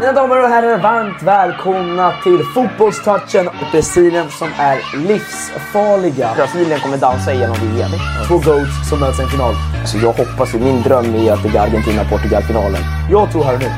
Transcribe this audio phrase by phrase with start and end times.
[0.00, 6.30] Mina damer och herrar, varmt välkomna till fotbollstouchen Brasilien som är livsfarliga.
[6.36, 7.90] Brasilien kommer dansa igenom VM.
[8.28, 9.54] Två goats som möts i en final.
[9.84, 12.80] Så jag hoppas ju, min dröm är att det blir Argentina-Portugal-finalen.
[13.10, 13.70] Jag tror här och nu,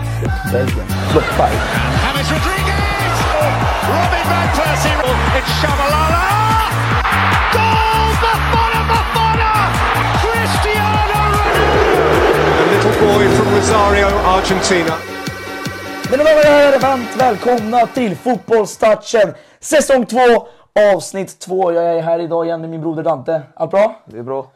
[0.52, 1.50] Belgien floppar.
[2.04, 3.18] James Rodriguez!
[3.90, 4.96] Robin van Persie!
[5.38, 6.24] It's Shabalala!
[7.54, 8.10] Goal!
[8.22, 9.50] Bafana Bafana!
[10.22, 11.42] Cristiano Ronaldo!
[12.62, 15.17] A little boy from Rosario, Argentina.
[16.10, 20.18] Mina damer och herrar, varmt välkomna till fotbollstouchen säsong 2
[20.94, 21.72] avsnitt 2.
[21.72, 23.42] Jag är här idag igen med min broder Dante.
[23.54, 23.94] Allt bra?
[24.04, 24.46] Det är bra.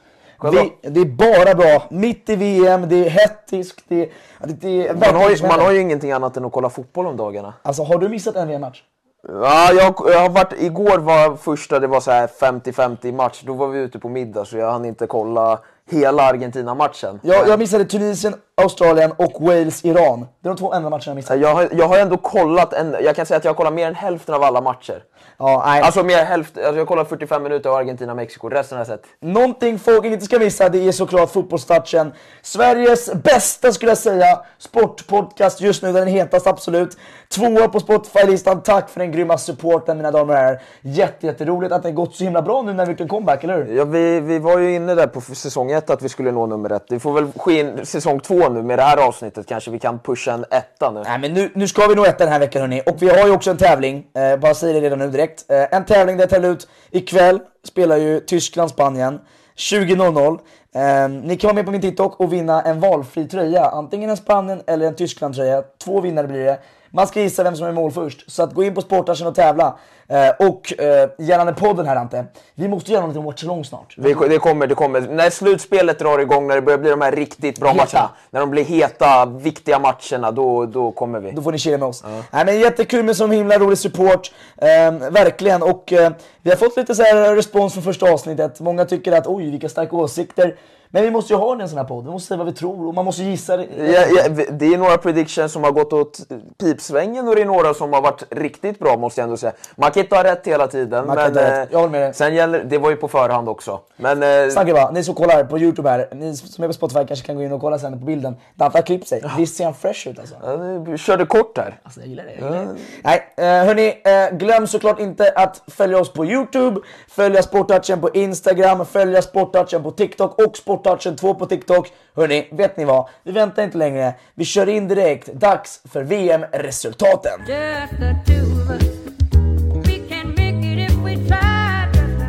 [0.43, 1.83] Vi, det är bara bra.
[1.91, 4.11] Mitt i VM, det är hektiskt, det,
[4.41, 7.07] det, det är Man har, ju, man har ju ingenting annat än att kolla fotboll
[7.07, 7.55] om dagarna.
[7.63, 8.83] Alltså har du missat en VM-match?
[9.29, 13.43] Ja, jag, jag har varit, igår var första, det var så här 50-50 match.
[13.47, 15.59] Då var vi ute på middag så jag hann inte kolla
[15.91, 17.21] hela Argentina-matchen.
[17.23, 20.21] Jag, jag missade Tunisien, Australien och Wales, Iran.
[20.21, 21.41] Det är de två enda matcherna jag missade.
[21.41, 23.87] Jag har, jag har ändå kollat, en, jag kan säga att jag har kollat mer
[23.87, 25.03] än hälften av alla matcher.
[25.39, 25.83] Ja, nej.
[25.83, 29.05] Alltså mer hälften, alltså jag har kollat 45 minuter av Argentina-Mexiko, resten har jag sett.
[29.21, 32.13] Någonting folk inte ska missa, det är såklart fotbollstouchen.
[32.43, 36.97] Sveriges bästa skulle jag säga, sportpodcast just nu, den hetaste absolut.
[37.35, 40.63] Tvåa på Spotify-listan, tack för den grymma supporten mina damer och herrar.
[40.81, 43.65] Jätte, jätteroligt att det gått så himla bra nu när vi gjort en comeback, eller
[43.65, 43.77] hur?
[43.77, 46.73] Ja, vi, vi var ju inne där på säsong ett att vi skulle nå nummer
[46.73, 46.85] ett.
[46.89, 49.99] Vi får väl ske in säsong två nu med det här avsnittet kanske vi kan
[49.99, 51.03] pusha en etta nu.
[51.05, 52.83] Nej men nu, nu ska vi nå ett den här veckan hörni.
[52.87, 55.51] Och vi har ju också en tävling, eh, bara säger det redan nu direkt.
[55.51, 59.21] Eh, en tävling där jag tävlar ut, ikväll spelar ju Tyskland-Spanien
[59.57, 60.39] 20.00.
[60.75, 63.65] Eh, ni kan vara med på min TikTok och vinna en valfri tröja.
[63.65, 65.63] Antingen en Spanien eller en Tyskland-tröja.
[65.85, 66.59] Två vinnare blir det.
[66.95, 68.31] Man ska gissa vem som är mål först.
[68.31, 69.79] Så att gå in på Sportagen och tävla.
[70.09, 72.25] Eh, och eh, gällande podden här Ante.
[72.55, 73.95] Vi måste göra något om watchalong snart.
[73.99, 75.01] Vi, det kommer, det kommer.
[75.01, 77.85] När slutspelet drar igång, när det börjar bli de här riktigt bra Heta.
[77.85, 78.11] matcherna.
[78.31, 81.31] När de blir heta, viktiga matcherna, då, då kommer vi.
[81.31, 82.05] Då får ni chilla med oss.
[82.31, 84.33] Nej, men jättekul med så himla rolig support.
[84.57, 85.63] Ehm, verkligen.
[85.63, 87.03] Och eh, vi har fått lite så
[87.35, 88.61] respons från första avsnittet.
[88.61, 90.57] Många tycker att oj, vilka starka åsikter.
[90.95, 92.05] Men vi måste ju ha en sån här podd.
[92.05, 93.57] Vi måste säga vad vi tror och man måste gissa.
[93.57, 93.67] det.
[93.77, 96.19] Ja, ja, det är några predictions som har gått åt
[96.61, 99.53] pipsvängen och det är några som har varit riktigt bra måste jag ändå säga.
[99.77, 101.07] Man kan inte ha rätt hela tiden.
[101.07, 102.15] Man men, eh, Jag håller med dig.
[102.15, 103.81] Sen gäller, det var ju på förhand också.
[103.97, 107.07] Men eh, Snacka bara, ni som kollar på Youtube här, ni som är på Spotify
[107.07, 108.37] kanske kan gå in och kolla sen på bilden.
[108.55, 109.23] Dante har klippt sig.
[109.37, 110.35] Visst ser han fresh ut alltså?
[110.45, 111.81] ja, vi körde kort här.
[111.83, 112.37] Alltså jag gillar det.
[112.41, 112.81] Jag gillar det.
[113.03, 118.11] Nej, eh, hörni, eh, glöm såklart inte att följa oss på Youtube, följa Sporttouchen på
[118.11, 121.93] Instagram, följa Sporttouchen på TikTok och Sporttouchen 2 på TikTok.
[122.17, 123.09] Hörni, vet ni vad?
[123.23, 124.15] Vi väntar inte längre.
[124.35, 125.33] Vi kör in direkt.
[125.33, 127.41] Dags för VM-resultaten.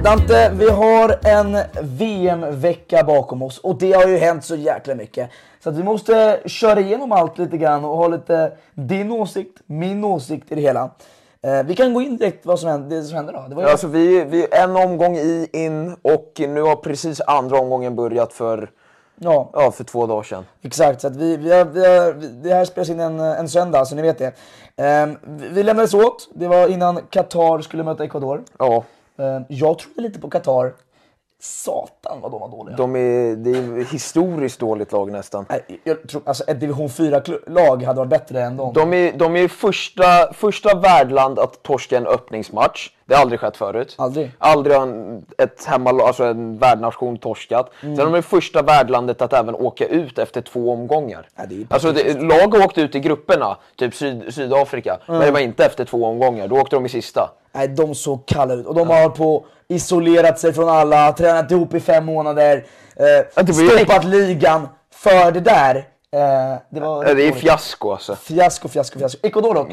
[0.03, 5.29] Dante, vi har en VM-vecka bakom oss och det har ju hänt så jäkla mycket.
[5.63, 10.03] Så att vi måste köra igenom allt lite grann och ha lite din åsikt, min
[10.03, 10.91] åsikt i det hela.
[11.43, 13.45] Eh, vi kan gå in direkt vad som hände, det som hände då.
[13.49, 17.21] Det var ju Alltså, vi, vi är en omgång i in och nu har precis
[17.21, 18.69] andra omgången börjat för,
[19.15, 20.45] ja, ja, för två dagar sedan.
[20.61, 21.01] exakt.
[21.01, 22.13] Så vi, vi, har, vi har,
[22.43, 24.25] det här spelas in en, en söndag, så ni vet det.
[24.75, 26.29] Eh, vi, vi lämnades åt.
[26.33, 28.43] Det var innan Qatar skulle möta Ecuador.
[28.59, 28.83] Ja.
[29.17, 30.73] Eh, jag trodde lite på Qatar.
[31.43, 32.75] Satan vad de var dåliga.
[32.75, 35.45] De är, det är historiskt dåligt lag nästan.
[35.49, 38.73] Nej, jag tror, alltså ett division 4-lag hade varit bättre än dem.
[38.73, 42.89] De är, de är första, första värdland att torska en öppningsmatch.
[43.05, 43.95] Det har aldrig skett förut.
[43.97, 44.31] Aldrig.
[44.37, 47.71] Aldrig har en, ett hemma, alltså en värdnation torskat.
[47.81, 47.95] Mm.
[47.95, 51.27] Sen är de första värdlandet att även åka ut efter två omgångar.
[51.35, 54.97] Ja, det alltså det, lag har åkt ut i grupperna, typ Syd, Sydafrika.
[55.07, 57.29] Men det var inte efter två omgångar, då åkte de i sista.
[57.51, 58.65] Nej, de såg kalla ut.
[58.65, 62.65] Och de har på isolerat sig från alla, tränat ihop i fem månader,
[62.95, 65.87] eh, stoppat ligan för det där.
[66.13, 66.19] Eh,
[66.69, 68.15] det var Det är fiasko alltså.
[68.15, 69.17] fiasko, fiasko, fiasko.
[69.27, 69.67] Ecuador dock.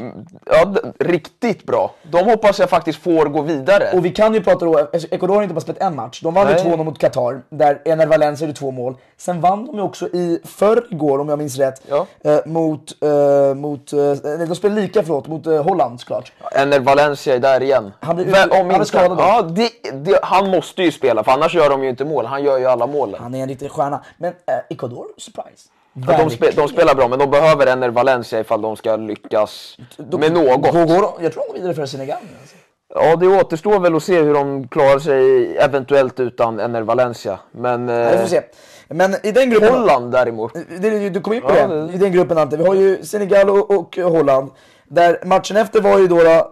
[0.45, 1.91] Ja, d- riktigt bra.
[2.03, 3.89] De hoppas jag faktiskt får gå vidare.
[3.93, 6.21] Och vi kan ju prata då, Ecuador har inte bara spelat en match.
[6.21, 6.63] De vann ju Nej.
[6.63, 8.95] 2-0 mot Qatar, där Ener Valencia gjorde två mål.
[9.17, 12.05] Sen vann de ju också i förrgår, om jag minns rätt, Ja.
[12.23, 16.31] eh, mot, eh, mot eh, nej, de spelade lika förlåt, mot eh, Holland såklart.
[16.55, 17.91] Ener Valencia är där igen.
[17.99, 19.17] Han blir- Vem- han är inte- skadad.
[19.19, 22.25] Ja, det, det, han måste ju spela, för annars gör de ju inte mål.
[22.25, 23.21] Han gör ju alla målen.
[23.21, 24.03] Han är en riktig stjärna.
[24.17, 25.69] Men eh, Ecuador, surprise.
[25.93, 29.77] Ja, de, spe, de spelar bra, men de behöver Ener Valencia ifall de ska lyckas
[29.97, 30.61] med något.
[30.61, 32.17] Går, går, jag tror de går vidare för Senegal.
[32.41, 32.55] Alltså.
[32.95, 37.39] Ja, det återstår väl att se hur de klarar sig eventuellt utan Ener Valencia.
[37.51, 38.41] Men Ja, vi får eh, se.
[38.89, 39.73] Men i den gruppen...
[39.73, 40.53] Holland däremot.
[40.79, 41.87] Det, du kom in på Ja, det.
[41.87, 42.57] det- I den gruppen Ante.
[42.57, 44.51] Vi har ju Senegal och, och Holland.
[44.87, 46.43] Där matchen efter var ju då, då eh,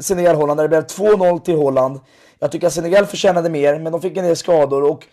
[0.00, 2.00] Senegal-Holland, där det blev 2-0 till Holland.
[2.38, 4.82] Jag tycker att Senegal förtjänade mer, men de fick en del skador.
[4.90, 5.06] Och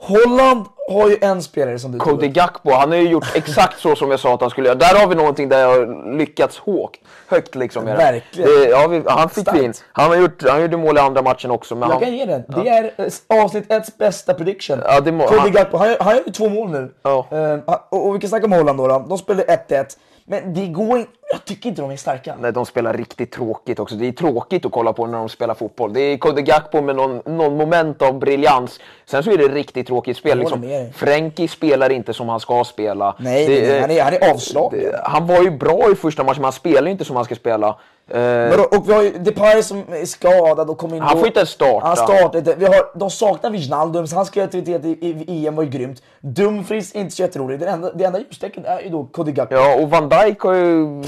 [0.00, 2.28] Holland har ju en spelare som du tog Cody.
[2.28, 4.78] Gakpo, han har ju gjort exakt så som jag sa att han skulle göra.
[4.78, 6.98] Där har vi någonting där jag lyckats hårt,
[7.28, 7.84] högt liksom.
[7.84, 8.50] Verkligen.
[8.50, 9.72] Det, ja, vi, han fick vi in.
[9.92, 11.74] Han, har gjort, han gjorde mål i andra matchen också.
[11.74, 12.44] Men Jag han, kan ge den.
[12.48, 14.78] Det är eh, avsnitt ett bästa prediction.
[14.84, 16.94] Ja, det må- Cody han- Gakpo, han, han gör ju två mål nu.
[17.02, 17.26] Ja.
[17.30, 18.88] Eh, och, och vi kan snacka om Holland då.
[18.88, 19.04] då.
[19.08, 19.84] De spelade 1-1.
[20.30, 21.10] Men det går inte...
[21.32, 22.34] Jag tycker inte de är starka.
[22.40, 23.94] Nej, de spelar riktigt tråkigt också.
[23.94, 25.92] Det är tråkigt att kolla på när de spelar fotboll.
[25.92, 28.80] Det är Cody Gakpo med någon, någon moment av briljans.
[29.06, 30.38] Sen så är det riktigt tråkigt spel.
[30.38, 30.90] Liksom.
[30.94, 33.16] Frenkie spelar inte som han ska spela.
[33.18, 34.92] Nej, Det- nej, han är- han är avslagen.
[35.04, 37.76] Han var ju bra i första matchen, men han spelar inte som han ska spela.
[38.10, 41.18] Eh, Men då, och vi har ju Depay som är skadad och kommer in Han
[41.18, 41.86] får inte starta.
[41.86, 42.54] Han startar inte.
[42.54, 46.02] Vi har, de saknar Wijnaldum, så hans kreativitet i, i EM var ju grymt.
[46.20, 47.60] Dumfries, inte så jätterolig.
[47.60, 49.54] Det enda, det enda ljustecknet är ju då Cody Gakpo.
[49.54, 51.02] Ja, och Van Dijk har ju,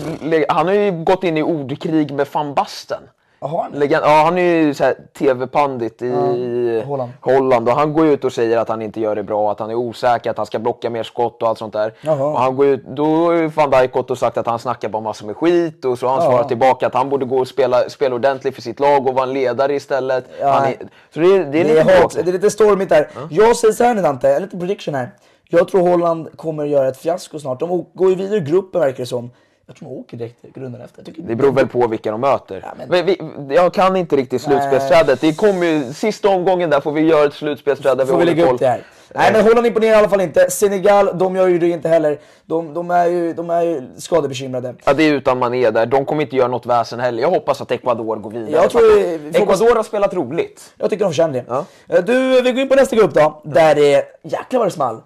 [0.48, 3.02] han har ju gått in i ordkrig med van Basten.
[3.48, 4.74] Han- Legend, ja, han är ju
[5.18, 7.10] tv-pandit i Holland.
[7.20, 9.70] Holland och han går ut och säger att han inte gör det bra, att han
[9.70, 11.92] är osäker, att han ska blocka mer skott och allt sånt där.
[12.00, 12.24] Jaha.
[12.24, 15.02] Och han går ut, då har van Dijk gått och sagt att han snackar bara
[15.02, 17.88] massor med skit och så har han svarat tillbaka att han borde gå och spela,
[17.88, 20.24] spela ordentligt för sitt lag och vara en ledare istället.
[20.40, 20.66] Ja.
[20.66, 20.74] Är,
[21.14, 23.08] så det, är- det är Det lite är, hot, det är lite stormigt där.
[23.30, 25.10] Jag säger så här nu Dante, en liten prediction här.
[25.48, 27.60] Jag tror Holland kommer göra ett fiasko snart.
[27.60, 29.30] De går ju vidare i gruppen verkar det som.
[29.72, 31.04] Jag tror de åker direkt till rundan efter.
[31.04, 32.60] Tycker Det beror väl på vilka de möter.
[32.64, 35.20] Ja, men- vi, vi, jag kan inte riktigt slutspelsträdet.
[35.20, 38.24] Det kommer ju, sista omgången där får vi göra ett slutspelsträd där vi Får vi
[38.24, 38.82] lägga upp det här.
[39.14, 40.50] Nej men Holland imponerar i alla fall inte.
[40.50, 42.18] Senegal, de gör ju det inte heller.
[42.46, 44.74] De, de, är, ju, de är ju skadebekymrade.
[44.84, 45.86] Ja, det är utan man är där.
[45.86, 47.22] De kommer inte göra något väsen heller.
[47.22, 48.50] Jag hoppas att Ecuador går vidare.
[48.62, 48.82] Jag tror
[49.18, 50.72] vi- Ecuador har spelat roligt.
[50.78, 51.44] Jag tycker de förtjänar det.
[51.48, 51.64] Ja.
[51.88, 53.40] Eh, Du, vi går in på nästa grupp då.
[53.44, 55.00] Där det är, jäklar vad det small.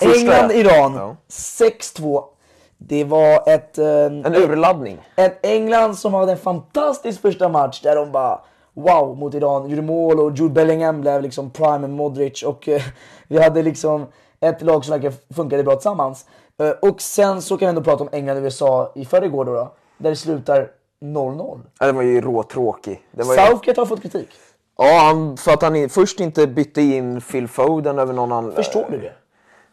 [0.00, 1.16] England-Iran, ja.
[1.30, 2.24] 6-2.
[2.78, 3.78] Det var ett...
[3.78, 4.98] eh, En urladdning.
[5.16, 8.40] Ett England som hade en fantastisk första match där de bara
[8.74, 12.82] wow mot Iran, gjorde mål och Jude Bellingham blev liksom prime Modric och eh,
[13.28, 14.06] vi hade liksom
[14.40, 16.26] ett lag som verkligen funkade bra tillsammans.
[16.62, 19.54] Eh, och sen så kan vi ändå prata om England och USA i förrgår då,
[19.54, 20.70] då där det slutar
[21.00, 21.60] 0-0.
[21.80, 23.02] Ja, det var ju råtråkig.
[23.16, 23.24] Ju...
[23.24, 24.28] Southgate har fått kritik.
[24.78, 28.52] Ja, han, för att han först inte bytte in Phil Foden över någon annan.
[28.52, 29.12] Förstår du det?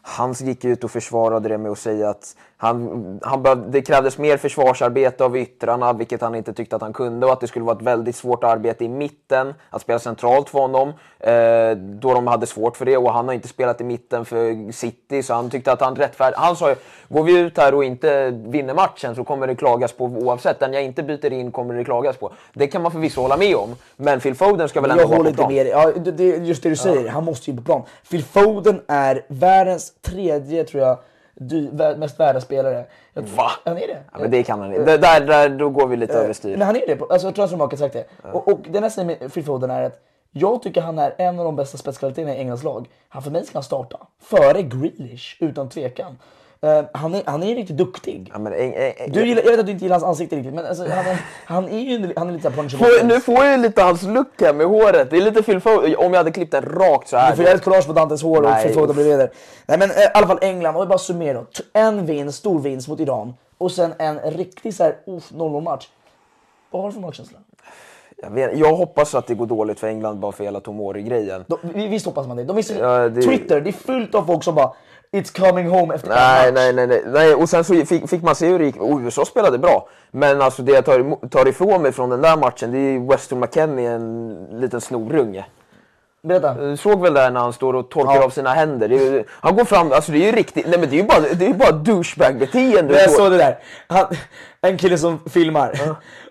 [0.02, 4.18] Han gick ut och försvarade det med att säga att han, han behöv, det krävdes
[4.18, 7.64] mer försvarsarbete av yttrarna, vilket han inte tyckte att han kunde, och att det skulle
[7.64, 10.88] vara ett väldigt svårt arbete i mitten, att spela centralt för honom,
[11.20, 12.96] eh, då de hade svårt för det.
[12.96, 16.38] Och han har inte spelat i mitten för City, så han tyckte att han rättfärdigt...
[16.38, 16.76] Han sa ju,
[17.08, 20.60] går vi ut här och inte vinner matchen så kommer det klagas på oavsett.
[20.60, 22.32] Den jag inte byter in kommer det klagas på.
[22.54, 25.16] Det kan man förvisso hålla med om, men Phil Foden ska väl ändå Jag vara
[25.16, 25.52] håller på inte plan.
[25.54, 25.72] med dig.
[26.04, 27.82] Ja, det, just det du säger, han måste ju på plan.
[28.10, 30.98] Phil Foden är världens tredje, tror jag,
[31.40, 32.84] dy, mest värda spelare.
[33.14, 33.50] Jag, Va?
[33.64, 33.98] Han är det.
[34.12, 34.84] Ja, men det kan han inte.
[34.84, 36.56] Det- Där, där, då går vi lite överstyr.
[36.56, 37.00] Men han är det.
[37.10, 38.04] Alltså, jag tror att sagt det.
[38.32, 40.00] Och, och det säger med Phil Foden är att
[40.30, 42.88] jag tycker han är en av de bästa spetskvaliteterna i Englands lag.
[43.08, 43.98] Han för mig ska han starta.
[44.22, 46.18] Före Grealish, utan tvekan.
[46.60, 48.30] Eh, han, är, han är riktigt duktig.
[48.32, 50.54] Ja, men, eh, eh, Du gillar, jag vet att du inte gillar hans ansikte riktigt,
[50.54, 53.62] men alltså, han, är, han är ju han är lite såhär nu får jag ju
[53.62, 55.10] lite hans look här med håret.
[55.10, 55.60] Det är lite Phil.
[55.96, 57.30] Om jag hade klippt den rakt så här.
[57.30, 59.30] Du får göra ett collage på Dantes hår och Phil Foden bredvid där.
[59.66, 63.00] Nej men i alla fall England, om vi bara summerar En vinst, stor vinst mot
[63.00, 65.88] Iran och sen en riktig såhär 0-0 match.
[66.70, 67.38] Vad har du för magkänsla?
[68.22, 71.44] Jag, vet, jag hoppas att det går dåligt för England bara för hela Tomori-grejen.
[71.74, 72.44] Visst hoppas man det.
[72.44, 74.72] De visste, Ja, det- Twitter, det är fullt av folk som bara
[75.12, 77.34] It's coming home efter Nej, nej, nej, nej, nej.
[77.34, 78.76] Och sen så fick, fick man se hur det gick.
[78.76, 79.88] Och USA spelade bra.
[80.10, 83.40] Men alltså det jag tar, tar ifrån mig från den där matchen, det är Weston
[83.40, 85.44] McKennie, en liten snorunge.
[86.22, 86.54] Berätta.
[86.54, 88.24] Du såg väl där när han står och torkar Ja.
[88.24, 88.88] av sina händer?
[88.88, 91.20] Ju- han går fram, alltså det är ju riktigt, nej men det är ju bara,
[91.34, 92.94] det är bara douchebag-beteende.
[93.00, 93.58] Jag såg det där.
[93.88, 94.06] Han,
[94.60, 95.72] en kille som filmar.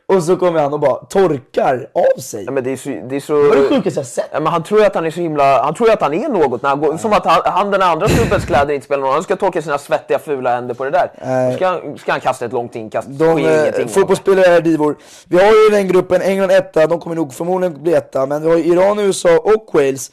[0.07, 2.43] Och så kommer han och bara torkar av sig.
[2.45, 2.89] Ja, men det är så...
[2.89, 4.29] Det är så Det var det sjukaste jag sett.
[4.31, 5.63] Ja, men han tror ju att han är så himla...
[5.63, 6.97] Han tror att han är något när han går...
[6.97, 9.77] Som att han, han den andra snubbens kläder inte spelar någon Han ska torka sina
[9.77, 11.49] svettiga fula händer på det där.
[11.49, 13.07] Då ska, han, ska han kasta ett långt inkast.
[13.09, 14.97] De eh, fotbollsspelare är divor.
[15.27, 18.25] Vi har ju den gruppen, England etta, de kommer nog förmodligen bli etta.
[18.25, 20.11] Men vi har Iran, USA och Wales.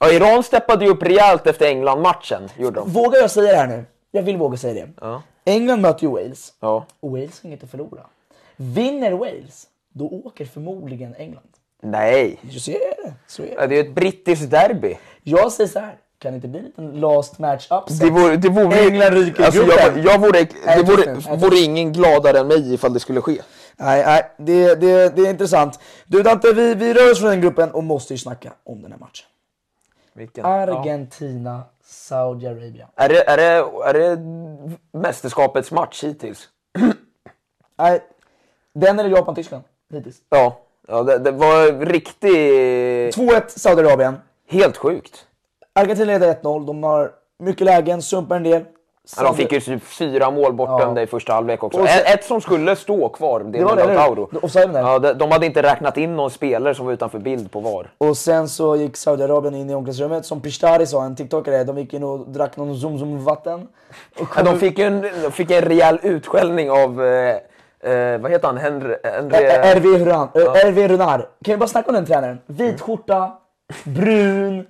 [0.00, 2.48] Ja, Iran steppade ju upp rejält efter England-matchen.
[2.58, 2.90] Gjorde de.
[2.90, 3.84] Vågar jag säga det här nu?
[4.10, 4.88] Jag vill våga säga det.
[5.00, 5.22] Ja.
[5.44, 6.52] England möter ju Wales.
[6.60, 6.86] Ja.
[7.00, 8.00] Och Wales har inget att förlora.
[8.56, 11.48] Vinner Wales, då åker förmodligen England.
[11.82, 12.40] Nej.
[12.50, 13.14] Så är det.
[13.26, 13.54] Så är det.
[13.58, 14.98] Ja, Det är ju ett brittiskt derby.
[15.22, 15.98] Jag säger så här.
[16.18, 18.00] Kan det inte bli en liten last match upset?
[18.00, 20.46] Det vore, det vore, England ryker alltså, jag, jag vore,
[20.76, 23.42] det vore, vore ingen gladare än mig ifall det skulle ske.
[23.76, 25.80] Nej, nej det, det, det är intressant.
[26.06, 28.92] Du Dante, vi, vi rör oss från den gruppen och måste ju snacka om den
[28.92, 29.26] här matchen.
[30.12, 30.44] Vilken?
[30.44, 32.88] Argentina, Saudiarabien.
[32.96, 34.18] Är, det, är, det, är det
[34.98, 36.48] mästerskapets match hittills?
[37.78, 38.00] Nej,
[38.74, 40.16] den eller Japan-Tyskland hittills.
[40.30, 40.56] Ja.
[40.88, 43.16] ja det, det var riktigt...
[43.16, 44.16] 2-1 Saudiarabien.
[44.48, 45.26] Helt sjukt.
[45.72, 46.66] Argentina leder 1-0.
[46.66, 48.64] De har mycket lägen, sumpar en del.
[49.16, 51.86] Ja, de fick ju typ fyra mål bortdömda i första halvlek också.
[51.86, 54.80] Sen- ett, som skulle stå kvar, det, Det var det, där.
[54.80, 57.90] Ja, de, de hade inte räknat in någon spelare som var utanför bild på VAR.
[57.98, 60.26] Och sen så gick Saudiarabien in i omklädningsrummet.
[60.26, 63.68] Som Pishtari sa, en TikTokare, de gick in och drack någon zoom zoom vatten.
[64.20, 67.36] Och Ja, de fick ju en, de fick en rejäl utskällning av, eh,
[67.84, 68.96] eh, vad heter han, Henry...
[69.62, 70.28] Henry Runar.
[70.34, 71.18] Ä- RV Runar.
[71.18, 72.38] Kan vi bara snacka om den tränaren?
[72.46, 73.32] Vit skjorta,
[73.84, 74.66] brun,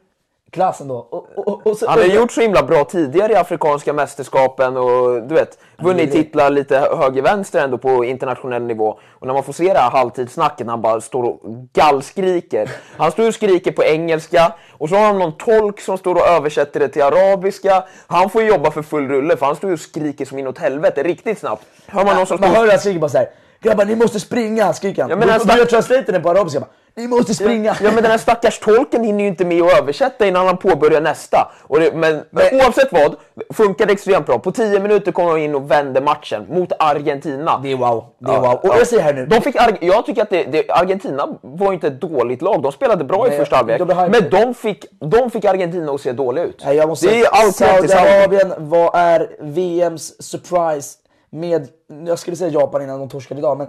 [0.54, 0.96] klassen då.
[0.96, 5.22] Och, och, och, så, han har gjort så himla bra tidigare i Afrikanska mästerskapen och
[5.22, 8.98] du vet, vunnit titlar lite höger-vänster ändå på internationell nivå.
[9.10, 11.40] Och när man får se det här halvtidssnacket när han bara står och
[11.72, 12.70] gallskriker.
[12.96, 16.26] Han står och skriker på engelska och så har han någon tolk som står och
[16.28, 17.84] översätter det till arabiska.
[18.06, 21.38] Han får jobba för full rulle för han står och skriker som inåt helvete riktigt
[21.38, 21.62] snabbt.
[21.86, 23.28] Hör man någon som Man hör han skriker bara såhär.
[23.60, 25.10] Grabbar ni måste springa, skriker han.
[25.10, 26.68] Ja, men Då- alltså- då gör translatorn på arabiska bara.
[26.96, 27.76] Ni måste springa.
[27.82, 31.00] Ja men den här stackars tolken hinner ju inte med att översätta innan han påbörjar
[31.00, 31.52] nästa.
[31.62, 33.16] Och det, men, men oavsett vad,
[33.54, 34.38] funkade extremt bra.
[34.38, 37.60] På 10 minuter kom de in och vände matchen mot Argentina.
[37.62, 38.04] Det är wow.
[38.18, 38.52] Det är Ja, wow.
[38.52, 38.78] Och ja.
[38.78, 39.26] jag säger här nu.
[39.26, 42.62] De fick, jag tycker att det, det, Argentina var inte ett dåligt lag.
[42.62, 43.80] De spelade bra Nej, i första halvlek.
[43.86, 46.62] Men de fick, de fick Argentina att se dåliga ut.
[46.64, 47.56] Nej, jag måste det är allt.
[47.56, 50.98] Saudiarabien, vad är VMs surprise
[51.34, 51.68] med,
[52.06, 53.66] jag skulle säga Japan innan de torskade idag, men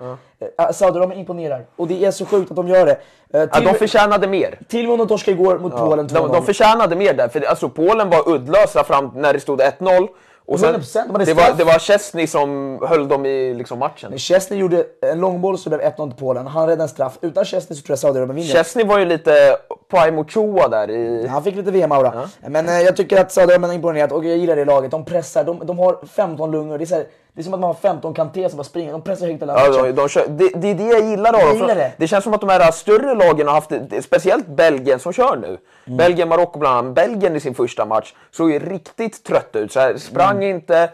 [0.57, 0.73] ja.
[0.73, 1.65] Saudiarabien imponerar.
[1.75, 2.91] Och det är så sjukt att de gör det.
[2.91, 2.97] Eh,
[3.31, 4.59] Ja, till, de förtjänade mer.
[4.69, 6.13] till och med om de torskade igår mot Polen 2-0.
[6.13, 9.61] De, de förtjänade mer där, för det- alltså, Polen var uddlösa fram när det stod
[9.61, 10.07] 1-0.
[10.47, 13.79] Och sen, 100%, de hade det, var, det var Chesney som höll dem i liksom,
[13.79, 14.09] matchen.
[14.09, 16.47] Men Chesney gjorde en långboll så det blev 1-0 till Polen.
[16.47, 17.17] Han räddade en straff.
[17.21, 18.49] Utan Chesney så tror jag Saudiarabien vinner.
[18.53, 19.57] Chesney var ju lite
[19.91, 21.27] Prime Ochoa där i...
[21.27, 22.29] Han fick lite VM-aura.
[22.47, 24.91] Men eh, jag tycker att Saudiarabien har imponerat och jag gillar det laget.
[24.91, 26.77] De pressar, de, de har 15 lungor.
[26.77, 27.05] Det är, så här,
[27.35, 28.91] det är som att man har 15 Kanté som bara springer.
[28.91, 29.83] De pressar högt hela Ja, matchen.
[29.83, 31.67] de, de kör, det, det är det jag gillar av dem.
[31.67, 31.91] det.
[31.97, 33.71] det känns som att de här större lagen har haft,
[34.03, 35.47] speciellt Belgien som kör nu.
[35.87, 35.97] Mm.
[35.97, 36.93] Belgien, Marocko bland annat.
[36.95, 39.71] Belgien i sin första match såg ju riktigt trött ut.
[39.71, 40.49] Så här, sprang Mm.
[40.55, 40.89] inte,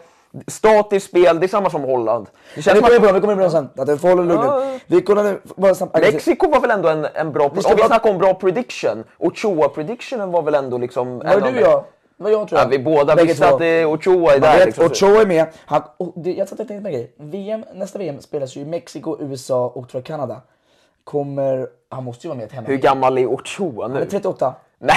[0.46, 2.26] statiskt spel, det är samma som Holland.
[2.54, 3.82] Det känns vi kommer in att på dem, vi kommer in på dem sen.
[3.82, 4.82] Att det får hålla lugnet.
[4.86, 6.00] Vi kollar nu, bara snabbt.
[6.00, 7.50] Mexiko var väl ändå en, en bra...
[7.60, 11.18] ska Om vi snackar om bra prediction, Ochoa-predictionen var väl ändå liksom...
[11.18, 11.84] Var det av du de- jag?
[12.22, 12.60] Var jag tror.
[12.60, 13.54] Ja, vi båda Bägge visste två.
[13.54, 14.56] att det, Ochoa är där.
[14.56, 14.86] vet, liksom.
[14.86, 15.46] Ochoa är med.
[15.64, 17.12] Han, och det, jag satt och tänkte på en grej.
[17.16, 20.40] VM, nästa VM spelas ju i Mexiko, USA och tror jag Kanada.
[21.04, 22.68] Kommer, han måste ju vara med ett hemma.
[22.68, 24.06] Hur gammal är Ochoa Han är nu?
[24.06, 24.54] 38.
[24.78, 24.96] Nej!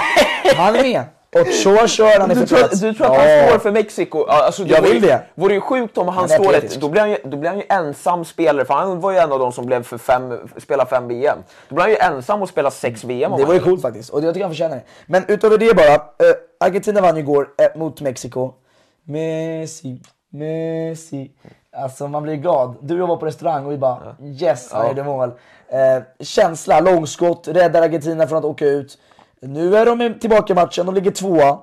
[0.58, 1.04] Han är med.
[1.42, 3.40] Ochoa kör, han är Du för tror, du tror att Ja.
[3.40, 4.26] han står för Mexiko?
[4.28, 5.22] Ja, Alltså, Jag vore vill ju- det.
[5.36, 7.60] vore ju sjukt om han, Han står ett, då blir, han ju, då blir han
[7.60, 10.86] ju ensam spelare, för han var ju en av de som blev för fem, spela
[10.86, 11.38] fem VM.
[11.70, 13.32] Då blir han ju ensam och spela sex VM.
[13.38, 14.10] Det var ju coolt faktiskt.
[14.10, 14.84] Och jag tycker han förtjänar det.
[15.06, 15.94] Men utöver det bara.
[15.94, 16.00] Eh,
[16.60, 18.52] Argentina vann ju igår eh, mot Mexiko.
[19.04, 21.32] Messi, Messi.
[21.78, 22.76] Alltså man blir glad.
[22.82, 25.32] Du och jag var på restaurang och vi bara yes, han gjorde mål.
[25.70, 28.98] Eh, känsla, långskott, räddar Argentina från att åka ut.
[29.42, 31.58] Nu är de tillbaka i matchen, de ligger tvåa.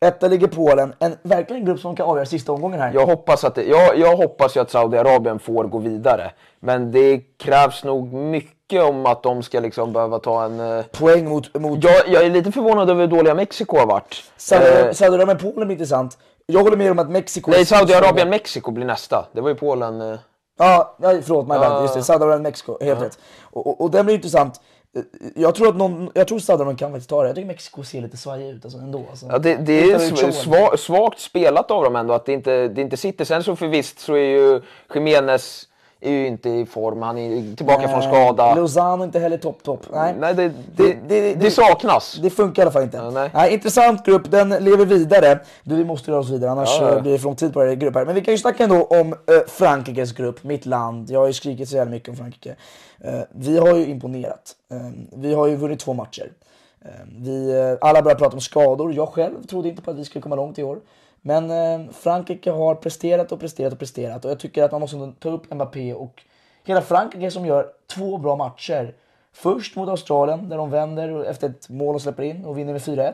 [0.00, 0.94] Etta ligger Polen.
[0.98, 2.92] En verkligen grupp som kan avgöra sista omgången här.
[2.94, 6.30] Jag hoppas, att det, jag, jag hoppas ju att Saudiarabien får gå vidare.
[6.60, 10.60] Men det krävs nog mycket om att de ska liksom behöva ta en...
[10.78, 14.22] eh, Poäng mot, mot Jag, jag är lite förvånad över hur dåliga Mexiko har varit.
[14.38, 16.18] Saudi- Eh, blir intressant.
[16.46, 17.50] Jag håller med om att Mexiko...
[17.50, 19.28] Nej, Saudiarabien, Mexiko blir nästa.
[19.32, 20.00] Det var ju Polen...
[20.00, 20.18] eh.
[20.58, 21.62] Ja, ja förlåt, my bad.
[21.72, 21.82] Ja.
[21.82, 22.78] Just det, Saudiarabien, Mexiko.
[22.80, 23.18] Helt rätt.
[23.42, 24.60] Och, och, och den blir intressant.
[24.96, 25.02] Eh,
[25.34, 27.28] jag tror att någon, jag tror Saudiarabien kan faktiskt ta det.
[27.28, 29.06] Jag tycker Mexiko ser lite svajig ut alltså, ändå.
[29.10, 29.26] Alltså.
[29.26, 30.32] Ja, det, det är showen.
[30.32, 33.24] sva, svagt spelat av dem ändå att det inte, det inte sitter.
[33.24, 34.62] Sen så för visst så är ju
[34.94, 35.67] Jiménez
[36.00, 37.02] är ju inte i form.
[37.02, 38.54] Han är tillbaka från skada.
[38.54, 39.86] Lozano inte heller topp, topp.
[39.92, 42.18] Nej, Nej, det, det, det, det, saknas.
[42.22, 43.10] Det funkar i alla fall inte.
[43.10, 43.30] Nej.
[43.34, 43.52] nej.
[43.52, 45.38] intressant grupp, den lever vidare.
[45.62, 46.96] Du, vi måste röra oss vidare annars Ja, ja.
[46.96, 48.04] eh, blir det för lång tid på det här grupp här.
[48.04, 51.10] Men vi kan ju snacka ändå om eh, Frankrikes grupp, mitt land.
[51.10, 52.56] Jag har ju skrikit så jävla mycket om Frankrike.
[53.00, 54.56] Eh, vi har ju imponerat.
[54.70, 56.32] Eh, vi har ju vunnit två matcher.
[56.84, 58.94] Eh, vi, alla börjar prata om skador.
[58.94, 60.78] Jag själv trodde inte på att vi skulle komma långt i år.
[61.28, 65.12] Men eh, Frankrike har presterat och presterat och presterat och jag tycker att man måste
[65.18, 66.22] ta upp Mbappé och
[66.64, 68.94] hela Frankrike som gör två bra matcher.
[69.32, 72.82] Först mot Australien där de vänder efter ett mål och släpper in och vinner med
[72.82, 73.12] 4-1.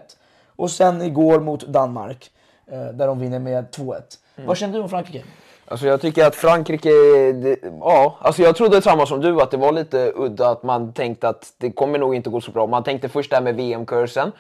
[0.56, 2.30] Och sen igår mot Danmark
[2.66, 4.02] eh, där de vinner med 2-1.
[4.47, 5.25] Vad känner du om Frankrike?
[5.68, 6.90] Alltså jag tycker att Frankrike,
[7.33, 10.92] det, ja, alltså jag trodde samma som du att det var lite udda att man
[10.92, 12.66] tänkte att det kommer nog inte gå så bra.
[12.66, 14.33] Man tänkte först det här med VM-kursen.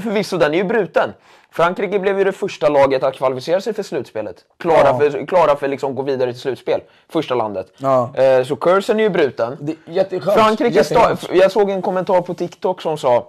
[0.00, 1.12] Förvisso, den är ju bruten.
[1.50, 4.36] Frankrike blev ju det första laget att kvalificera sig för slutspelet.
[4.58, 4.98] Klara Ja.
[4.98, 6.80] för, klara för liksom gå vidare till slutspel.
[7.08, 7.66] Första landet.
[7.76, 8.16] Ja.
[8.16, 9.56] Eh, så kursen är ju bruten.
[9.60, 10.20] Det.
[10.20, 10.84] Frankrike
[11.32, 13.28] jag såg en kommentar på TikTok som sa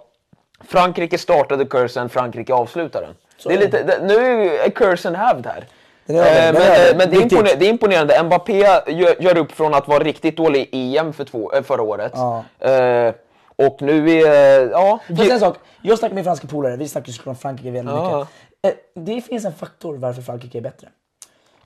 [0.68, 3.14] Frankrike startade kursen, Frankrike avslutar den.
[3.44, 5.66] Det är lite, det, nu är kursen hävd här.
[6.06, 7.32] Den är över, Eh, den men är eh, men det, är Viktigt.
[7.32, 8.22] imponer, det är imponerande.
[8.22, 11.82] Mbappé gör, gör upp från att vara riktigt dålig i EM för två, eh, förra
[11.82, 12.12] året.
[12.14, 12.44] Ja.
[12.68, 13.14] Eh,
[13.56, 14.70] och nu är...
[14.70, 15.56] Ja, säga en sak?
[15.82, 18.18] Jag snackar med franska polare, vi snackar såklart om Frankrike väldigt Ja.
[18.18, 18.78] mycket.
[18.94, 20.88] Det finns en faktor varför Frankrike är bättre.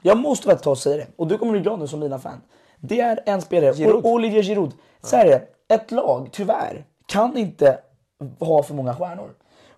[0.02, 2.18] Jag måste väl ta och säga det, och du kommer bli glad nu som mina
[2.18, 2.40] fan.
[2.80, 4.06] Det är en spelare, Giroud.
[4.06, 4.72] Olivier Giroud.
[5.02, 5.30] Så här är
[5.68, 7.78] det, ett lag, tyvärr, kan inte
[8.40, 9.30] ha för många stjärnor.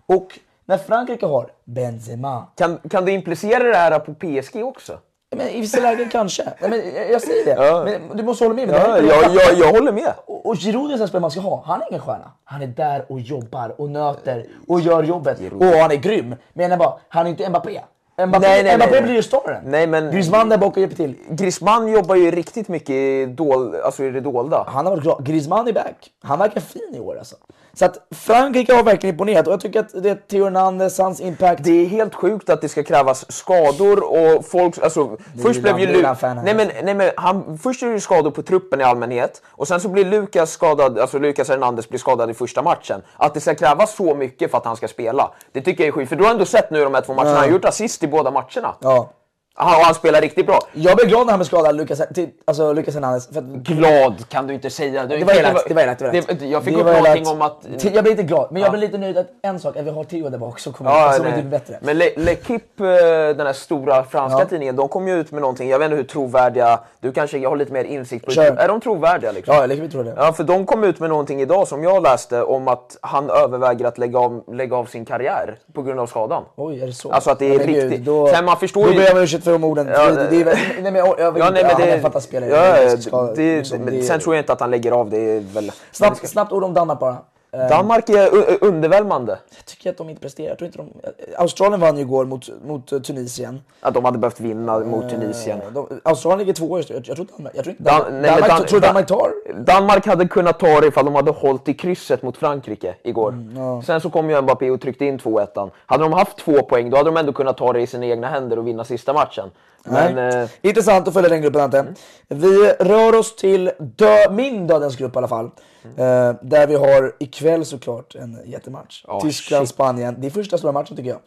[0.05, 4.97] Och när Frankrike har Benzema, kan, kan du implicera det här på PSG också?
[5.35, 6.43] men i vissa lägen kanske.
[6.61, 6.79] Nej, men
[7.11, 7.83] jag- säger det, Ja.
[7.83, 8.79] men du måste hålla med mig.
[8.79, 10.13] Det Ja, jag, jag jag, håller med.
[10.25, 11.63] och, och Giroud är en spelare man ska ha.
[11.65, 12.31] Han är ingen stjärna.
[12.43, 15.39] Han är där och jobbar och nöter och gör jobbet.
[15.59, 16.35] Och han är grym.
[16.53, 17.81] Men jag bara, han är inte Mbappé.
[18.27, 19.01] Mbappé, Nej, nej, Mbappé nej.
[19.01, 19.63] blir ju staren.
[19.65, 21.15] Nej, men- Griezmann där bak och hjälper till.
[21.29, 24.63] Griezmann jobbar ju riktigt mycket i, dol, alltså i det dolda.
[24.67, 25.25] Han har varit glad.
[25.25, 26.11] Griezmann är back.
[26.23, 27.35] Han verkar fin i år alltså.
[27.81, 31.21] Så att Frankrike har verkligen imponerat och jag tycker att det är Theo Hernandez, hans
[31.21, 31.63] impact.
[31.63, 34.77] Det är helt sjukt att det ska krävas skador och folk...
[34.83, 38.31] Alltså, först blev ju Lu- nej, men, nej, men han, Först är det ju skador
[38.31, 42.29] på truppen i allmänhet och sen så blir Lukas skadad, alltså Lukas Hernandez blir skadad
[42.29, 43.01] i första matchen.
[43.17, 45.91] Att det ska krävas så mycket för att han ska spela, det tycker jag är
[45.91, 46.09] sjukt.
[46.09, 48.07] För du har ändå sett nu de här två matcherna, han har gjort assist i
[48.07, 48.75] båda matcherna.
[48.79, 49.09] Ja.
[49.53, 50.59] Han, och han spelar riktigt bra.
[50.73, 52.01] Jag blev glad när han blev skadad, Lucas,
[52.45, 53.27] alltså Lucas Hernandez.
[53.27, 55.05] För att, Glad kan du inte säga.
[55.05, 55.99] Du, det var elakt, det var elakt.
[55.99, 56.11] Det.
[56.39, 57.65] Det- Jag fick Det upp någonting om att...
[57.93, 58.71] Jag blir inte glad, men jag Ja.
[58.71, 61.13] blir lite nöjd att en sak, att vi har Theo där bak som kommer Ja,
[61.15, 61.33] är nej.
[61.41, 61.77] typ bättre.
[61.81, 64.45] Men Le- L'Equipe, eh, den här stora franska Ja.
[64.45, 65.69] tidningen, de kom ju ut med någonting.
[65.69, 68.51] Jag vet inte hur trovärdiga, du kanske har lite mer insikt på Kör.
[68.55, 68.61] det.
[68.61, 69.55] Är de trovärdiga liksom?
[69.55, 70.13] Ja, vi tror det.
[70.17, 73.85] Ja, för de kom ut med någonting idag som jag läste om att han överväger
[73.85, 76.43] att lägga av, lägga av sin karriär på grund av skadan.
[76.55, 77.11] Oj, är det så?
[77.11, 78.05] Alltså att det är riktigt.
[78.05, 78.99] Då, Sen man förstår ju-
[79.41, 79.87] ursäkt för de orden.
[79.87, 82.29] Ja, det, det, väl- nej, men jag, jag, Ja, nej, men han det, en fantastisk
[82.31, 82.81] spelare.
[82.83, 85.09] ja, ska- det, liksom, men det- Sen tror jag inte att han lägger av.
[85.09, 85.71] Det är väl...
[85.91, 87.17] Snabbt, snabbt ord om Danmark bara.
[87.53, 88.29] Eh, Danmark är
[88.63, 89.39] undervälmande.
[89.55, 90.49] Jag tycker att de inte presterar.
[90.49, 93.61] Jag tror inte de, Australien vann ju igår mot, mot eh, Tunisien.
[93.81, 95.61] Att de hade behövt vinna mot Tunisien.
[95.61, 96.95] Eh, De, Australien ligger tvåa just nu.
[96.95, 99.31] Jag, jag tror Danmark, jag tror inte Dan- men Danmark, Dan- tror Dan- Danmark tar.
[99.63, 103.29] Danmark hade kunnat ta det ifall de hade hållit i krysset mot Frankrike igår.
[103.31, 105.69] Mm, Sen så kom ju Mbappé och tryckte in 2-1.
[105.85, 108.27] Hade de haft två poäng då hade de ändå kunnat ta det i sina egna
[108.27, 109.49] händer och vinna sista matchen.
[109.83, 111.85] Men eh, Intressant att följa den gruppen Ante.
[112.27, 115.49] Vi rör oss till dö, min dödens grupp i alla fall.
[115.85, 119.05] Eh, där vi har ikväll såklart en jättematch.
[119.07, 120.15] Oh, Tyskland-Spanien.
[120.19, 121.19] Det är första stora matchen tycker jag.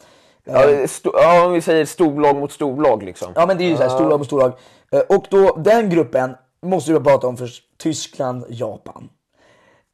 [0.44, 3.32] ja, sto- ja, om vi säger storlag mot storlag liksom.
[3.36, 4.52] Ja men det är ju såhär, storlag mot storlag.
[4.92, 7.62] Eh, Och då, den gruppen måste vi prata om först.
[7.78, 9.08] Tyskland, Japan.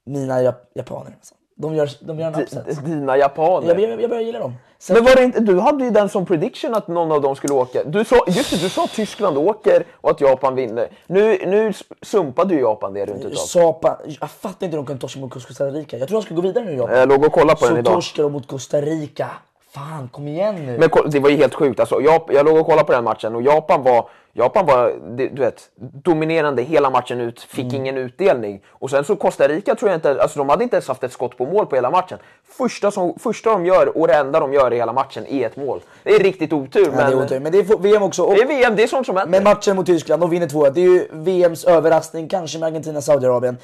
[0.07, 1.35] Mina jap- japaner alltså.
[1.57, 2.85] De gör, de gör en upset.
[2.85, 3.69] Dina japaner.
[3.69, 4.55] Jag, jag, jag börjar gilla dem.
[4.83, 7.37] Sen, Men var det inte, du hade ju den som prediction att någon av dem
[7.37, 7.85] skulle åka.
[7.85, 10.89] Du sa, just det, du sa att Tyskland åker och att Japan vinner.
[11.07, 13.63] Nu, nu sumpade ju Japan det runt tag.
[13.63, 15.97] Japan, jag fattar inte hur de kan torska mot Costa Rica.
[15.99, 16.99] Jag tror de ska gå vidare nu Japan.
[16.99, 17.95] Jag låg och kollade på den Så idag.
[17.95, 19.27] torskar de mot Costa Rica.
[19.75, 20.79] Fan, kom igen nu.
[20.79, 21.81] Men det var ju helt sjukt.
[21.81, 25.29] Alltså, jag, jag låg och kollade på den matchen och Japan var, Japan var du
[25.29, 25.63] vet,
[26.05, 27.77] dominerande hela matchen ut, fick Mm.
[27.77, 28.61] ingen utdelning.
[28.69, 31.13] Och sen så Costa Rica tror jag inte, alltså de hade inte ens haft ett
[31.13, 32.19] skott på mål på hela matchen.
[32.59, 35.57] Första, som, första de gör och det enda de gör i hela matchen är ett
[35.57, 35.81] mål.
[36.03, 36.85] Det är riktigt otur.
[36.85, 37.41] Ja, men, det är otur.
[37.41, 38.23] Men det är VM också.
[38.23, 39.31] Och, det är VM, det är sånt som händer.
[39.31, 40.71] men matchen mot Tyskland, de vinner 2-1.
[40.71, 43.57] Det är ju VMs överraskning, kanske med Argentina, Saudiarabien.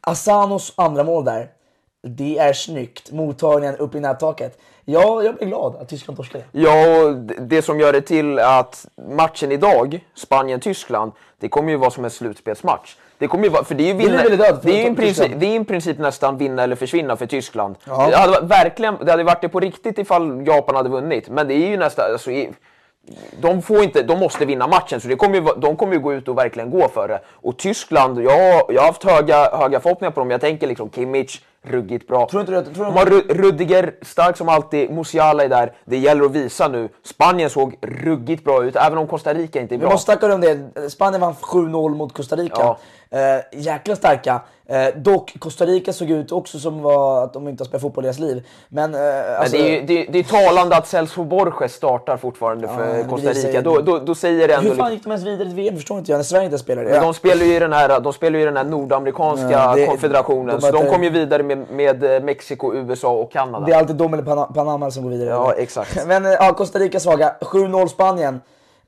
[0.00, 1.48] Asanos andra mål där.
[2.02, 3.12] Det är snyggt.
[3.12, 4.58] Mottagningen upp i nättaket.
[4.84, 6.44] Ja, jag blir glad att Tyskland torskade.
[6.52, 11.90] Ja, och det som gör det till att matchen idag, Spanien-Tyskland, det kommer ju vara
[11.90, 12.96] som en slutspelsmatch.
[13.18, 14.22] Det kommer ju vara, för det är ju vinna,
[14.62, 17.76] det är ju i princip, det är i princip nästan vinna eller försvinna för Tyskland.
[17.84, 18.08] Ja.
[18.10, 21.54] Det, hade verkligen, det hade varit det på riktigt ifall Japan hade vunnit, men det
[21.54, 22.12] är ju nästan...
[22.12, 22.30] Alltså,
[23.40, 26.14] de, får inte, de måste vinna matchen, så det kommer ju, de kommer ju gå
[26.14, 27.20] ut och verkligen gå för det.
[27.32, 30.30] Och Tyskland, jag, jag har haft höga, höga förhoppningar på dem.
[30.30, 32.28] Jag tänker liksom Kimmich, ruggigt bra.
[32.28, 34.90] Tror inte tror de har Ru- Rudiger, stark som alltid.
[34.90, 35.72] Musiala är där.
[35.84, 36.88] Det gäller att visa nu.
[37.04, 39.90] Spanien såg ruggigt bra ut, även om Costa Rica inte är Vi bra.
[39.90, 40.90] måste snacka om det.
[40.90, 42.76] Spanien vann 7-0 mot Costa Rica.
[43.10, 43.18] Ja.
[43.18, 44.40] Eh, jäkla starka.
[44.70, 48.04] Eh, dock, Costa Rica såg ut också som var att de inte har spelat fotboll
[48.04, 48.46] i deras liv.
[48.68, 52.16] Men, eh, Men alltså, det, är ju, det, det är talande att Celso Borges startar
[52.16, 53.62] fortfarande för Costa Rica.
[53.62, 54.68] Då, då, då säger det ändå...
[54.70, 55.76] hur fan gick de ens vidare till VM?
[55.76, 56.90] Förstår inte jag när Sverige inte spelar det.
[56.90, 59.74] Men de spelar ju i den här, de spelar ju i den här nordamerikanska Ja,
[59.74, 63.66] det- konfederationen, de så de kom ju vidare med, med eh, Mexiko, USA och Kanada.
[63.66, 65.28] Det är alltid de eller Pana- Panama som går vidare.
[65.28, 66.06] Ja, exakt.
[66.06, 67.34] Men eh, ja, Costa Rica svaga.
[67.40, 68.40] 7-0 Spanien.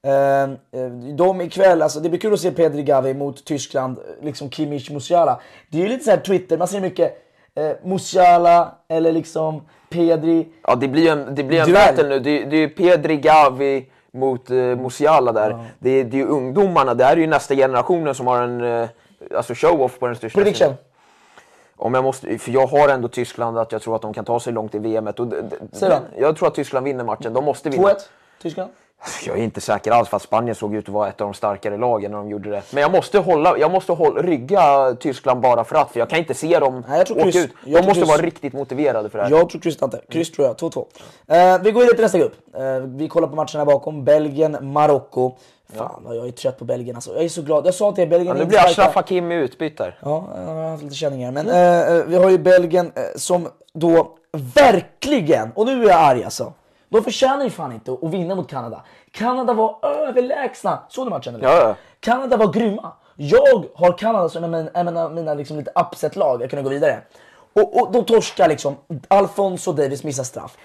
[0.02, 4.24] Eh, eh, de ikväll, alltså det blir kul att se Pedri Gavi mot Tyskland, eh,
[4.24, 5.40] liksom Kimmich Musiala.
[5.70, 7.16] Det är ju lite så här Twitter, man ser mycket
[7.54, 10.48] eh, Musiala eller liksom Pedri.
[10.66, 12.18] Ja, det blir ju en, det blir en battle nu.
[12.20, 15.58] Det, det är ju Pedri Gavi mot uh, Musiala där.
[15.78, 18.60] Det, är- det är ju ungdomarna, det här är ju nästa generationen som har en
[18.82, 18.88] eh,
[19.36, 20.74] alltså show-off på den största Prediction.
[21.76, 24.40] Om jag måste, för jag har ändå Tyskland att jag tror att de kan ta
[24.40, 25.06] sig långt i VM.
[25.06, 25.56] Och d- d-
[26.18, 27.32] jag tror att Tyskland vinner matchen.
[27.34, 27.88] De måste vinna.
[27.88, 27.94] 2-1
[28.42, 28.70] Tyskland.
[29.26, 31.34] Jag är inte säker alls för att Spanien såg ut att vara ett av de
[31.34, 32.62] starkare lagen när de gjorde det.
[32.72, 36.18] Men jag måste, hålla, jag måste hålla, rygga Tyskland bara för att, för jag kan
[36.18, 37.36] inte se dem Nej, jag tror åka kryss.
[37.44, 37.50] ut.
[37.64, 38.08] De måste kryss.
[38.08, 39.30] vara riktigt motiverade för det här.
[39.30, 40.00] Jag tror kryss inte.
[40.08, 40.56] Kryss tror jag.
[40.56, 40.84] 2-2.
[41.26, 42.34] Eh, vi går vidare till nästa grupp.
[42.54, 44.04] Eh, vi kollar på matcherna bakom.
[44.04, 45.32] Belgien, Marocko.
[45.76, 47.14] Fan vad jag är trött på Belgien alltså.
[47.14, 47.66] Jag är så glad.
[47.66, 48.58] Jag sa till er, Belgien Ja, nu blir.
[48.58, 49.98] Ashraf Hakimi utbytt där.
[50.02, 51.32] Ja, jag har haft lite känningar.
[51.32, 54.16] Men eh, eh, vi har ju Belgien eh, som då
[54.54, 56.52] verkligen, och nu är jag arg alltså.
[56.90, 58.82] De förtjänar ju fan inte att vinna mot Kanada.
[59.10, 60.78] Kanada var överlägsna.
[60.88, 61.48] Såg du matchen eller?
[61.48, 61.76] Ja.
[62.00, 62.92] Kanada var grymma.
[63.16, 66.42] Jag har Kanada som en, en, en av mina liksom lite upset-lag.
[66.42, 66.98] Jag kunde gå vidare.
[67.52, 68.76] Och, och de torskar liksom.
[69.08, 70.56] Alfonso Davis missar straff.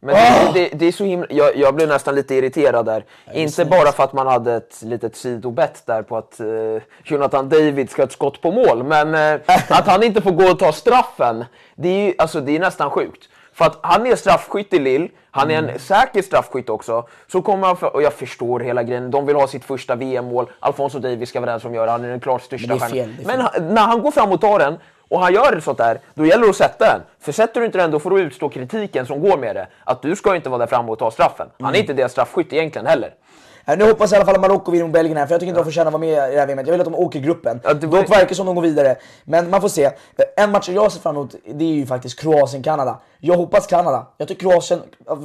[0.00, 0.52] Men Ah!
[0.54, 3.04] det, det, är så himla, jag, jag blev nästan lite irriterad där.
[3.32, 6.46] Inte bara för att man hade ett litet sidobett där på att eh,
[7.04, 10.50] Jonathan David ska ha ett skott på mål, men eh, att han inte får gå
[10.50, 11.44] och ta straffen.
[11.74, 13.28] Det är, ju, alltså, det är nästan sjukt.
[13.54, 15.78] För att han är straffskytt i Lille, han är en Mm.
[15.78, 17.06] säker straffskytt också.
[17.32, 20.46] Så kommer han för, och jag förstår hela grejen, de vill ha sitt första VM-mål.
[20.60, 23.16] Alfonso Davis ska vara den som gör han är den klart största stjärnan.
[23.26, 26.26] Men han- när han går fram och tar den och han gör sånt där, då
[26.26, 27.00] gäller det att sätta den.
[27.20, 29.66] För sätter du inte den, då får du utstå kritiken som går med det.
[29.84, 31.46] Att du ska inte vara där framme och ta straffen.
[31.58, 31.74] Han Mm.
[31.76, 33.14] är inte deras straffskytt egentligen heller.
[33.66, 35.40] Eh, Nu hoppas jag i alla fall att Marocko vinner mot Belgien här, för jag
[35.40, 36.66] tycker inte de förtjänar att vara med i det här VMet.
[36.66, 37.60] Jag vill att de åker i gruppen.
[37.64, 38.96] Ja, det var- Dock verkar som de går vidare.
[39.24, 39.84] Men man får se.
[39.84, 39.92] Eh,
[40.36, 42.98] En match jag ser fram emot, det är ju faktiskt Kroatien-Kanada.
[43.18, 44.06] Jag hoppas Kanada.
[44.16, 44.80] Jag tycker Kroatien,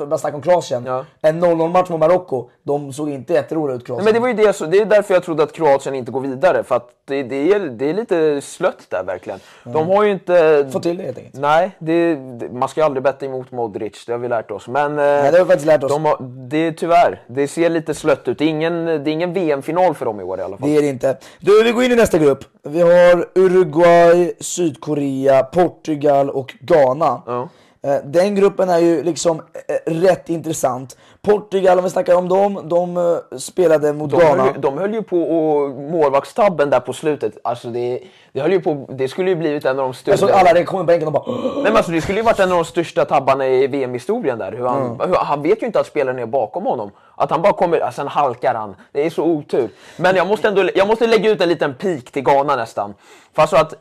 [0.07, 1.05] bara snacka om Kroatien, Ja.
[1.21, 4.05] en 0-0 match mot Marocko, de såg inte jätteroliga ut Kroatien.
[4.05, 6.21] Men det var ju det, så, det är därför jag trodde att Kroatien inte går
[6.21, 6.63] vidare.
[6.63, 9.39] För att det, det, är, det är lite slött där verkligen.
[9.63, 10.67] De har ju inte...
[10.71, 11.35] Få till det helt enkelt.
[11.39, 12.15] Nej, det,
[12.51, 14.67] man ska ju aldrig betta emot Modric, det har vi lärt oss.
[14.67, 15.91] Men eh, Nej, det har vi faktiskt lärt oss.
[15.91, 16.17] De har,
[16.49, 18.28] det är tyvärr, det ser lite slött ut.
[18.37, 20.69] Det är ingen, det är ingen VM-final för dem i år i alla fall.
[20.69, 21.17] Det är det inte.
[21.39, 22.43] Du, vi går in i nästa grupp.
[22.63, 27.21] Vi har Uruguay, Sydkorea, Portugal och Ghana.
[27.25, 27.49] Ja.
[27.83, 30.97] Eh, Den gruppen är ju liksom eh, rätt intressant.
[31.21, 34.43] Portugal, om vi snackar om dem, de eh, spelade mot De Ghana.
[34.43, 37.99] höll, de höll ju på och målvaktstabben där på slutet, alltså det,
[38.33, 40.11] det höll ju på, det skulle ju blivit en av de större...
[40.13, 42.39] Jag såg alla reaktioner på bänken och bara Nej, men alltså, det skulle ju varit
[42.39, 44.51] en av de största tabbarna i VM-historien där.
[44.51, 45.09] Hur han, Mm.
[45.09, 46.91] hur, han vet ju inte att spelaren är bakom honom.
[47.15, 48.75] Att han bara kommer, alltså, sen halkar han.
[48.91, 49.69] Det är så otur.
[49.97, 52.93] Men jag måste ändå jag måste lägga ut en liten pik till Ghana nästan.
[53.33, 53.73] För alltså att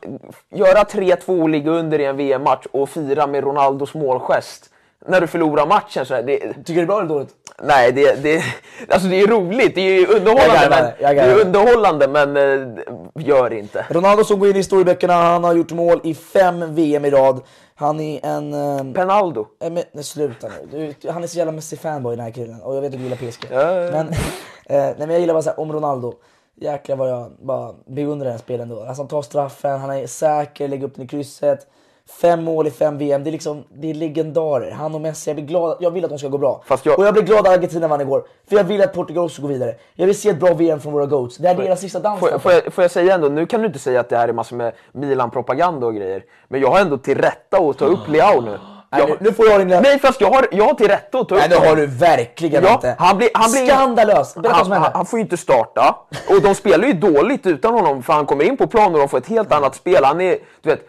[0.55, 4.69] göra 3-2 och ligga under i en VM-match och fira med Ronaldos målgest
[5.07, 7.29] när du förlorar matchen så här, det, Tycker du det är bra eller dåligt?
[7.63, 8.43] Nej, det, det,
[8.89, 11.33] alltså det är roligt, det är underhållande, men, det garvar.
[11.33, 13.85] är underhållande men eh, gör inte.
[13.89, 17.41] Ronaldo som går in i historieböckerna, han har gjort mål i fem VM i rad.
[17.75, 18.53] Han är en...
[18.53, 19.47] Eh, Penaldo.
[19.63, 20.93] eh, men, nej, sluta nu.
[21.01, 22.61] Du, han är så jävla Messi-fanboy den här killen.
[22.61, 23.47] Och jag vet att du gillar PSG.
[23.51, 23.91] Ja, ja, ja.
[23.91, 24.15] Men, eh,
[24.69, 26.13] nej, men jag gillar bara såhär, om Ronaldo.
[26.55, 28.79] Jäklar vad jag bara beundrar den spelen då.
[28.83, 31.67] Alltså han tar straffen, han är säker, lägger upp den i krysset.
[32.21, 34.71] Fem mål i fem VM, det är liksom, det är legendarer.
[34.71, 36.61] Han och Messi, jag blir glad, jag vill att de ska gå bra.
[36.83, 38.23] Jag- Och jag blev glad att Argentina vann igår.
[38.49, 39.75] För jag vill att Portugal också går vidare.
[39.95, 41.37] Jag vill se ett bra VM från våra GOATs.
[41.37, 42.19] Det är deras sista dans.
[42.19, 44.17] Får, jag- får, jag, får jag säga ändå, nu kan du inte säga att det
[44.17, 46.23] här är massor med Milan-propaganda och grejer.
[46.47, 48.57] Men jag har ändå till rätta att ta upp Leao nu.
[48.91, 49.67] Nej, Jag, nu, får jag din...
[49.67, 51.85] nej fast jag har, jag har till rätta att ta upp Nej det har du
[51.85, 52.95] verkligen Ja, inte.
[52.99, 54.35] han blir, han blir, Skandalöst!
[54.35, 55.95] Berätta vad som han, han får ju inte starta.
[56.29, 59.09] Och de spelar ju dåligt utan honom för han kommer in på plan och de
[59.09, 60.03] får ett helt annat spel.
[60.03, 60.79] Han är, du vet,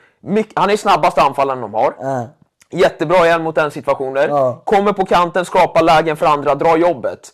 [0.54, 1.94] han är snabbaste anfallaren de har.
[2.00, 2.26] Ja.
[2.72, 4.28] Jättebra igen mot den situationer.
[4.28, 4.62] Ja.
[4.64, 7.32] Kommer på kanten, skapar lägen för andra, drar jobbet.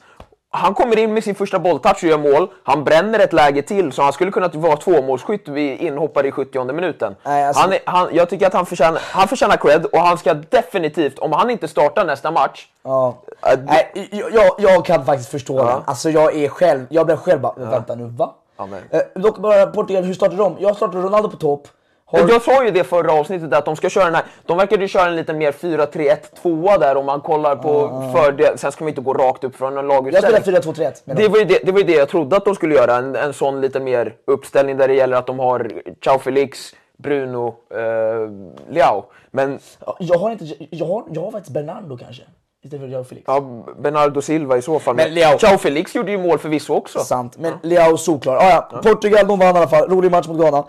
[0.50, 2.48] Han kommer in med sin första bolltouch och gör mål.
[2.64, 6.72] Han bränner ett läge till, så han skulle kunna vara tvåmålsskytt vid inhoppare i 70
[6.72, 7.16] minuten.
[7.24, 10.18] Nej, alltså- han är, han, jag tycker att han förtjänar, han förtjänar cred och han
[10.18, 13.14] ska definitivt, om han inte startar nästa match, Ja.
[13.42, 13.62] äh, det-
[13.94, 15.82] Nej, jag, jag, kan faktiskt förstå den.
[15.84, 18.34] Alltså jag är själv, jag blev själv bara, vänta nu, va?
[18.56, 20.56] Ja, Eh, dock bara Portugal, hur startade de?
[20.58, 21.68] Jag startade Ronaldo på topp.
[22.08, 24.82] Har, Jag sa ju det förra avsnittet att de ska köra den här, de verkade
[24.82, 28.88] ju köra en lite mer 4-3-1-2 där om man kollar på fördel, sen ska vi
[28.90, 30.42] inte gå rakt upp från en jag laguppställning.
[30.42, 30.92] spelar 4-2-3-1.
[31.04, 31.30] menar Det jag.
[31.30, 33.32] var, ju det, det var ju det jag trodde att de skulle göra, en, en
[33.32, 35.72] sån lite mer uppställning där det gäller att de har
[36.04, 39.04] Ciao Felix, Bruno, eh, Leao.
[39.30, 42.22] Men Ja, Jag har inte, jag har, jag har faktiskt Bernardo kanske.
[42.64, 43.24] Istället för Joao Felix.
[43.26, 43.40] ja,
[43.78, 44.96] Bernardo Silva i så fall.
[44.96, 46.98] Men Leao- Ciao Felix gjorde ju mål förvisso också.
[46.98, 48.36] Sant, men Leao solklar.
[48.36, 48.80] Ah, ja.
[48.82, 49.88] Portugal, de vann i alla fall.
[49.88, 50.64] Rolig match mot Ghana.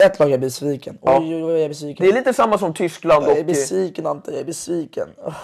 [0.00, 0.98] Ett lag jag är besviken.
[1.02, 2.06] Oj, oj, oj, jag är besviken.
[2.06, 3.26] Det är lite samma som Tyskland.
[3.26, 5.08] Jag är besviken Ante, jag är besviken.
[5.26, 5.34] Ugh.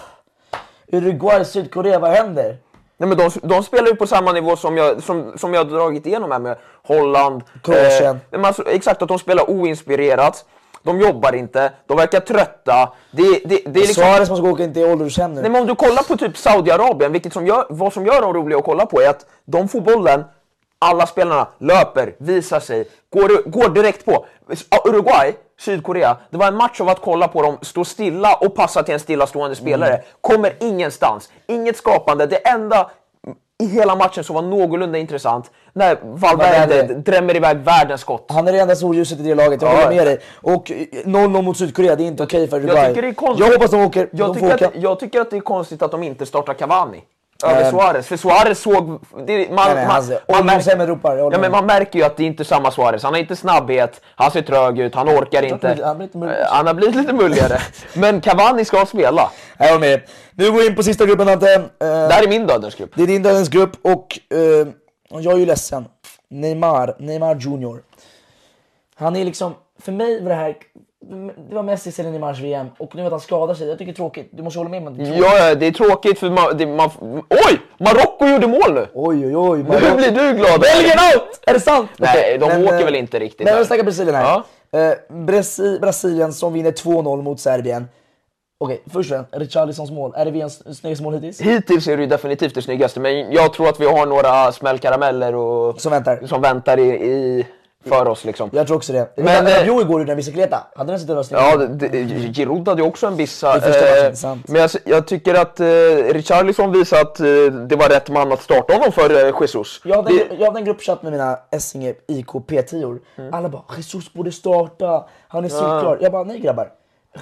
[0.91, 2.57] Uruguay, Sydkorea, vad händer?
[2.97, 5.71] Nej, men de, de spelar ju på samma nivå som jag, som, som jag har
[5.71, 7.41] dragit igenom här med Holland.
[7.63, 8.15] Kroatien.
[8.15, 10.45] Eh, men alltså, exakt, att de spelar oinspirerat.
[10.83, 12.93] De jobbar inte, de verkar trötta.
[13.11, 14.03] Det, det, det är liksom...
[14.03, 15.41] Suarez måste gå åka in till ålderdomshem nu.
[15.41, 18.33] Nej, men om du kollar på typ Saudiarabien, vilket som gör, vad som gör dem
[18.33, 20.23] roliga att kolla på är att de får bollen,
[20.79, 24.25] alla spelarna löper, visar sig, går, går direkt på.
[24.85, 28.83] Uruguay, Sydkorea, det var en match av att kolla på dem stå stilla och passa
[28.83, 29.93] till en stillastående spelare.
[29.93, 30.01] Mm.
[30.21, 32.25] Kommer ingenstans, inget skapande.
[32.25, 32.89] Det enda
[33.63, 38.25] i hela matchen som var någorlunda intressant, när Valverde drämmer iväg världens skott.
[38.29, 39.75] Han är det enda solljuset i det laget, jag Ja.
[39.75, 40.19] håller med dig.
[40.35, 42.77] Och eh, 0-0 mot Sydkorea, det är inte okej för Uruguay.
[42.77, 43.45] Jag tycker det är konstigt.
[43.47, 44.09] Jag hoppas de åker.
[44.11, 47.03] Jag, de tycker att, jag tycker att det är konstigt att de inte startar Cavani.
[47.43, 47.71] Över Ehm.
[47.71, 48.07] Suarez.
[48.07, 48.73] För Suarez såg...
[48.83, 52.05] Det, man, Nej, nej, man, han ser- man, ålderdomshemmet ropar, ja, men man märker ju
[52.05, 53.03] att det inte är samma Suarez.
[53.03, 55.69] Han har inte snabbhet, han ser trög ut, han orkar inte.
[55.71, 56.39] att han blir lite.
[56.41, 57.59] Eh, han har blivit lite mulligare.
[57.93, 59.29] men Cavani ska spela.
[59.57, 60.01] Jag håller med.
[60.31, 61.53] Nu går vi in på sista gruppen Ante.
[61.55, 62.91] Eh, Det här är min dödens grupp.
[62.95, 64.67] Det är din dödens grupp och eh,
[65.21, 65.85] jag är ju ledsen.
[66.29, 67.81] Neymar, Neymar Junior.
[68.95, 70.55] Han är liksom, för mig var det här,
[71.49, 73.95] det var Messi eller Neymars VM och nu att han skadar sig, jag tycker det
[73.95, 74.29] är tråkigt.
[74.31, 75.03] Du måste hålla med mig om det.
[75.03, 75.49] är.
[75.49, 76.89] Ja, det är tråkigt för man, det, man...
[77.29, 77.59] Oj!
[77.77, 78.87] Marocko gjorde mål nu!
[78.93, 79.57] Oj oj oj.
[79.57, 80.61] Nu blir du glad.
[80.61, 81.39] Belgien out!
[81.47, 81.89] Är det sant?
[81.97, 84.43] Nej, de men, åker eh, väl inte riktigt Men vi snackar Brasilien här.
[84.71, 84.79] Ja.
[84.79, 87.87] Eh, Brasi Brasilien som vinner 2-0 mot Serbien.
[88.59, 90.13] Okej, först och främst, Richarlisons mål.
[90.15, 91.41] Är det VMs snyggaste mål hittills?
[91.41, 95.35] Hittills är det ju definitivt det snyggaste, men jag tror att vi har några smällkarameller
[95.35, 96.27] och, Som väntar.
[96.27, 97.45] som väntar i, i,
[97.89, 98.25] för oss.
[98.25, 98.49] Liksom.
[98.53, 99.13] Jag tror också det.
[99.15, 100.67] Men, Men eh, Rabiot igår gjorde en bicicleta.
[100.75, 101.67] Hade den att vara Ja,
[102.33, 103.57] Giroud hade ju också en bissa.
[103.57, 103.59] I
[104.23, 105.65] eh, men jag, jag tycker att eh,
[106.13, 107.25] Richarlison visar att eh,
[107.69, 109.81] det var rätt man att starta honom för eh, Jesus.
[109.83, 113.33] Jag hade, Det- jag hade en gruppchatt med mina Essinge IK P10 Mm.
[113.33, 115.97] Alla bara Jesus borde starta, han är solklar.
[116.01, 116.71] Jag bara nej grabbar.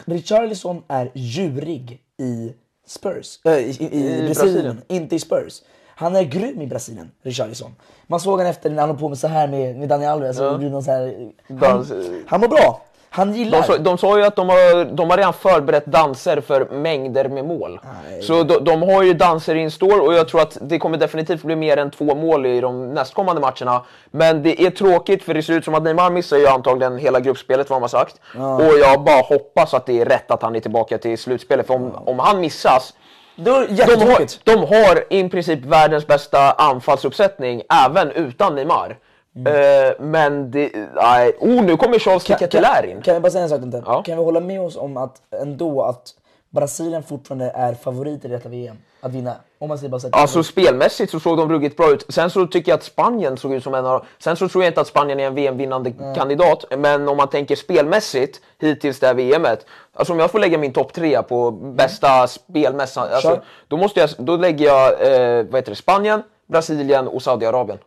[0.06, 2.54] Richarlison är djurig i
[2.88, 4.82] Spurs, äh, i, i, i, Brasilien, Brasilien.
[4.88, 5.54] inte i Spurs.
[5.96, 7.76] Han är grym i Brasilien, Richarlison.
[8.08, 10.40] Man såg han efter när han höll på med så här med, med Daniel Alves
[10.40, 11.16] och någon så här,
[11.48, 12.82] han, Dans- han mår bra.
[13.10, 13.62] Han gillar.
[13.62, 17.30] De, sa- de sa ju att de har, de har redan förberett danser för mängder
[17.30, 17.80] med mål.
[18.22, 21.44] Så de, de har ju danser in store och jag tror att det kommer definitivt
[21.44, 23.82] bli mer än två mål i de nästkommande matcherna.
[24.12, 27.20] Men det är tråkigt för det ser ut som att Neymar missar ju antagligen hela
[27.20, 28.16] gruppspelet vad har sagt.
[28.36, 31.68] Och jag bara hoppas att det är rätt att han är tillbaka till slutspelet.
[31.68, 32.94] För om, om han missas
[33.36, 38.98] var de har, de har i princip världens bästa anfallsuppsättning även utan Neymar.
[39.36, 43.02] Eh, men det, nej, oh nu kommer Charles Ketelär in.
[43.02, 43.84] kan vi bara säga en sak inte?
[43.86, 44.04] Ja.
[44.04, 46.14] Kan vi hålla med oss om att ändå att
[46.50, 48.78] Brasilien fortfarande är favoriter i detta VM?
[49.02, 49.36] Att vinna?
[49.60, 52.06] Om man säger bara så Alltså spelmässigt så såg de ruggigt bra ut.
[52.10, 54.72] Sen så tycker jag att Spanien såg ut som en av Sen så tror jag
[54.72, 56.66] inte att Spanien är en VM-vinnande kandidat.
[56.78, 59.66] Men om man tänker spelmässigt hittills det här VMet.
[59.96, 63.02] Alltså om jag får lägga min topp tre på bästa spelmässa.
[63.02, 63.42] Alltså, Kör.
[63.68, 67.78] då, måste jag, då lägger jag eh, vad heter det, Spanien, Brasilien och Saudiarabien.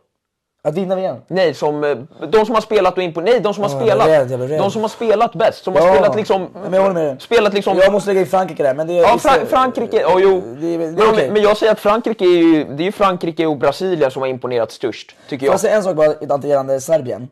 [0.63, 1.15] Att vinna VM?
[1.27, 3.33] Nej, som, eh, de som har spelat och imponerat.
[3.35, 4.09] Nej, de som har Ja, spelat.
[4.09, 4.59] jag rädd, jag.
[4.59, 5.63] De som har spelat bäst.
[5.63, 6.47] Som har Ja, spelat liksom...
[6.53, 7.15] men jag håller med dig.
[7.19, 7.77] Spelat liksom...
[7.77, 9.01] Jag måste lägga in Frankrike där, men det är...
[9.01, 10.41] Ja, Fra Frankrike, oh, jo.
[10.61, 13.57] Det är, det är men, jag säger att Frankrike är ju, det är Frankrike och
[13.57, 15.53] Brasilien som har imponerat störst, tycker Får jag.
[15.53, 17.27] jag säga en sak bara gällande Serbien?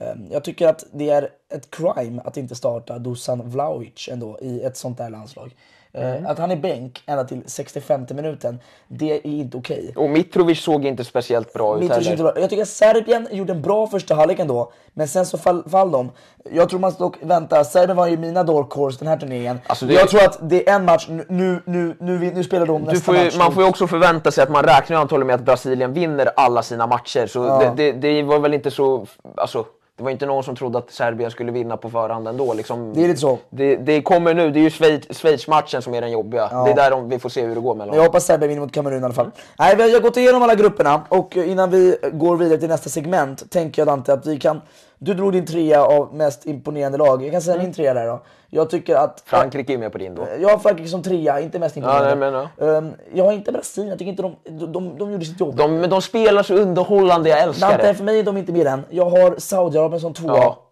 [0.00, 4.62] Ehm, Jag tycker att det är ett crime att inte starta Dusan Vlahovic ändå i
[4.62, 5.54] ett sånt där landslag.
[5.92, 9.92] Eh, Att han är bänk ända till 65 minuten, det är inte okej.
[9.96, 12.10] Och Mitrovic såg inte speciellt bra ut Mitrovic heller.
[12.10, 12.40] inte bra.
[12.40, 15.90] Jag tycker att Serbien gjorde en bra första halvlek ändå, men sen så fall, fall
[15.90, 16.10] de.
[16.52, 19.60] Jag tror man ska dock vänta, Serbien var ju mina dark horse den här turneringen.
[19.66, 22.66] Alltså det- Jag tror att det är en match, nu, nu, nu, nu, nu spelar
[22.66, 23.36] de nästa ju, match.
[23.38, 26.62] man får ju också förvänta sig att man räknar antagligen med att Brasilien vinner alla
[26.62, 27.26] sina matcher.
[27.26, 27.72] Så Ja.
[27.76, 29.06] det, det, det var väl inte så...
[29.36, 29.64] Alltså,
[29.96, 32.54] det var inte någon som trodde att Serbien skulle vinna på förhand ändå.
[32.54, 33.38] Liksom, Det är lite så.
[33.50, 36.64] Det, det kommer nu, det är ju Schweiz- Schweiz-matchen som är den jobbiga.
[36.64, 38.60] Det är där de, vi får se hur det går mellan jag hoppas Serbien vinner
[38.62, 39.30] mot Kamerun i alla fall.
[39.58, 43.50] Nej, vi har gått igenom alla grupperna och innan vi går vidare till nästa segment
[43.50, 44.60] tänker jag Dante att vi kan...
[44.98, 47.24] Du drog din trea av mest imponerande lag.
[47.24, 48.22] Jag kan säga min trea där då.
[48.50, 49.22] Jag tycker att...
[49.26, 50.26] Frankrike är med på din då.
[50.40, 52.26] Jag har Frankrike som trea, inte mest imponerande.
[52.26, 54.36] Ja, nej, men, Ehm, jag har inte Brasilien, jag tycker inte de...
[54.44, 55.56] De, de, de gjorde sitt jobb.
[55.56, 57.94] De, men de spelar så underhållande, jag älskar Dante, det.
[57.94, 58.84] för mig är de inte med än.
[58.90, 60.36] Jag har Saudiarabien som tvåa.
[60.36, 60.62] Ja.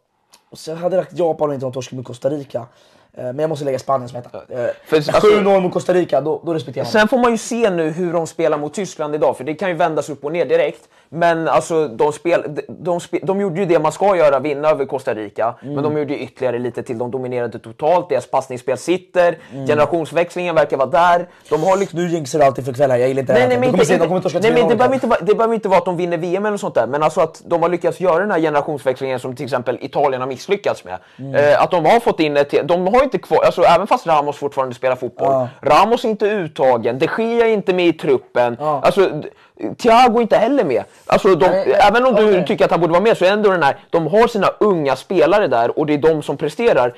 [0.51, 2.67] Och så hade jag lagt Japan och inte de torskade mot Costa Rica.
[3.17, 4.39] Eh, Men jag måste lägga Spanien som etta.
[4.39, 4.45] Eh,
[4.87, 6.93] För- men alltså- 7-0 mot Costa Rica, då, då respekterar man.
[6.93, 9.69] Sen får man ju se nu hur de spelar mot Tyskland idag, för det kan
[9.69, 10.89] ju vändas upp och ner direkt.
[11.09, 14.69] Men alltså, de, spel, de, de, spe- de gjorde ju det man ska göra, vinna
[14.69, 15.55] över Costa Rica.
[15.63, 16.99] Men de gjorde ju ytterligare lite till.
[16.99, 21.29] De dominerade totalt, deras passningsspel sitter, generationsväxlingen verkar vara där.
[21.49, 21.99] De har liksom...
[21.99, 23.97] Nu jinxar du alltid för kvällar, jag gillar inte det Nej, nej, men inte, se,
[23.97, 25.85] de kommer torska nej, men 3-0 det, behöver inte vara, det behöver inte vara att
[25.85, 28.41] de vinner VM eller sånt där, men alltså att de har lyckats göra den här
[28.41, 30.99] generationsväxlingen som till exempel Italien har misslyckats med.
[31.19, 31.35] Mm.
[31.35, 32.55] Eh, att de har fått in ett...
[32.69, 33.45] De har inte kvar...
[33.45, 35.29] Alltså även fast Ramos fortfarande spelar fotboll.
[35.31, 35.49] Ja.
[35.63, 38.57] Ramos är inte uttagen, de Gea är inte med i truppen.
[38.61, 38.81] Ja.
[38.85, 39.11] Alltså,
[39.79, 40.85] Thiago är inte heller med.
[41.07, 43.33] Alltså, de, Nej, nej, även om du tycker att han borde vara med så är
[43.33, 46.95] ändå den här, de har sina unga spelare där och det är de som presterar.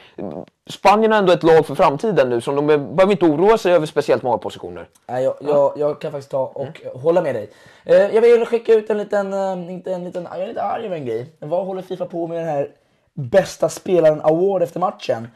[0.70, 3.72] Spanien har ändå ett lag för framtiden nu som de be- behöver inte oroa sig
[3.72, 4.88] över speciellt många positioner.
[5.06, 7.50] Nej, jag, jag, jag kan faktiskt ta och hålla med dig.
[7.84, 10.86] Eh, jag vill skicka ut en liten, eh, inte en liten, jag är lite arg
[10.86, 11.26] över en grej.
[11.38, 12.68] Vad håller Fifa på med den här
[13.14, 15.28] bästa spelaren award efter matchen?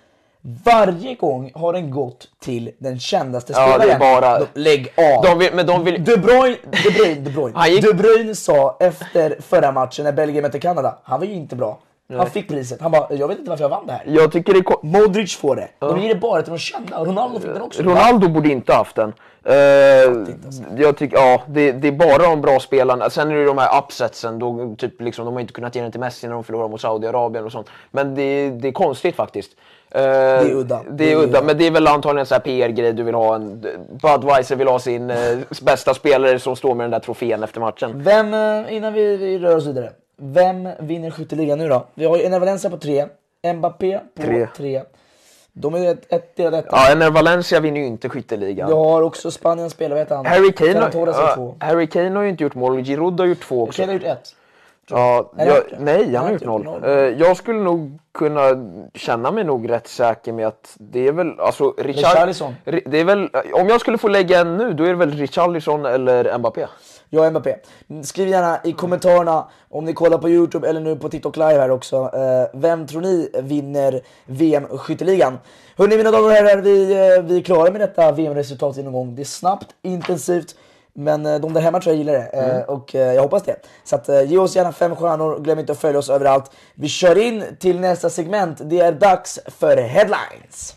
[0.64, 3.98] Varje gång har den gått till den kändaste Ja, det är spelaren.
[4.20, 5.22] bara- De, lägg av!
[5.24, 6.04] De vill, men de vill...
[6.04, 7.58] De Bruyne, De Bruyne, De Bruyne.
[7.68, 11.56] Gick- De Bruyne sa efter förra matchen när Belgien mötte Kanada, han var ju inte
[11.56, 11.78] bra.
[12.16, 12.80] Han fick priset.
[12.80, 14.02] Han bara, jag vet inte varför jag vann det här.
[14.06, 14.62] Jag tycker det är...
[14.62, 15.68] ko- Modric får det.
[15.78, 17.04] De ger det bara till de kända.
[17.04, 17.82] Ronaldo fick den också.
[17.82, 19.12] Ronaldo borde inte haft den.
[19.44, 19.54] Eh,
[20.76, 23.10] jag tycker, ja, det, det är bara de bra spelarna.
[23.10, 25.90] Sen är det de här upsetsen, då, typ, liksom, de har inte kunnat ge den
[25.90, 27.66] till Messi när de förlorar mot Saudiarabien och sånt.
[27.90, 29.50] Men det, det är konstigt faktiskt.
[29.90, 30.82] Eh, det är udda.
[30.90, 33.34] Det är udda, men det är väl antagligen en PR-grej du vill ha.
[33.34, 33.66] En,
[34.02, 38.02] Budweiser vill ha sin eh, bästa spelare som står med den där trofén efter matchen.
[38.02, 39.92] Vem, eh, innan vi, vi rör oss vidare.
[40.16, 41.86] Vem vinner skytteligan nu då?
[41.94, 43.06] Vi har ju Ener Valencia på tre.
[43.54, 44.46] Mbappé på tre.
[44.56, 44.82] Tre.
[45.52, 46.68] De är ett, ett delad etta.
[46.72, 48.70] Ja, Ener Valencia vinner ju inte skytteligan.
[48.70, 50.26] Jag har också Spaniens spelare, vad heter han?
[50.26, 51.54] Harry Kane, har, ja.
[51.60, 53.82] Harry Kane har ju inte gjort mål, Giroud har gjort två också.
[53.82, 54.34] Kane har gjort ett.
[54.90, 56.64] Ja, jag, nej, han har gjort noll.
[56.64, 57.14] gjort Eh, noll.
[57.20, 58.40] jag skulle nog kunna
[58.94, 63.28] känna mig nog rätt säker med att det är väl, alltså Richard, Det är väl,
[63.52, 66.66] om jag skulle få lägga en nu, då är det väl Richarlison eller Mbappé.
[67.12, 67.54] Är Mbappé.
[68.04, 71.70] Skriv gärna i kommentarerna om ni kollar på Youtube eller nu på TikTok live här
[71.70, 71.96] också.
[71.96, 75.38] Eh, vem tror ni vinner VM-skytteligan?
[75.78, 79.14] Hörni mina damer och herrar, vi, eh, vi är klara med detta VM-resultat inom gång.
[79.14, 80.54] Det är snabbt, intensivt.
[80.94, 83.56] Men eh, de där hemma tror jag gillar det eh, och eh, jag hoppas det.
[83.84, 86.50] Så att, ge oss gärna fem stjärnor, glöm inte att följa oss överallt.
[86.74, 88.60] Vi kör in till nästa segment.
[88.64, 90.76] Det är dags för headlines.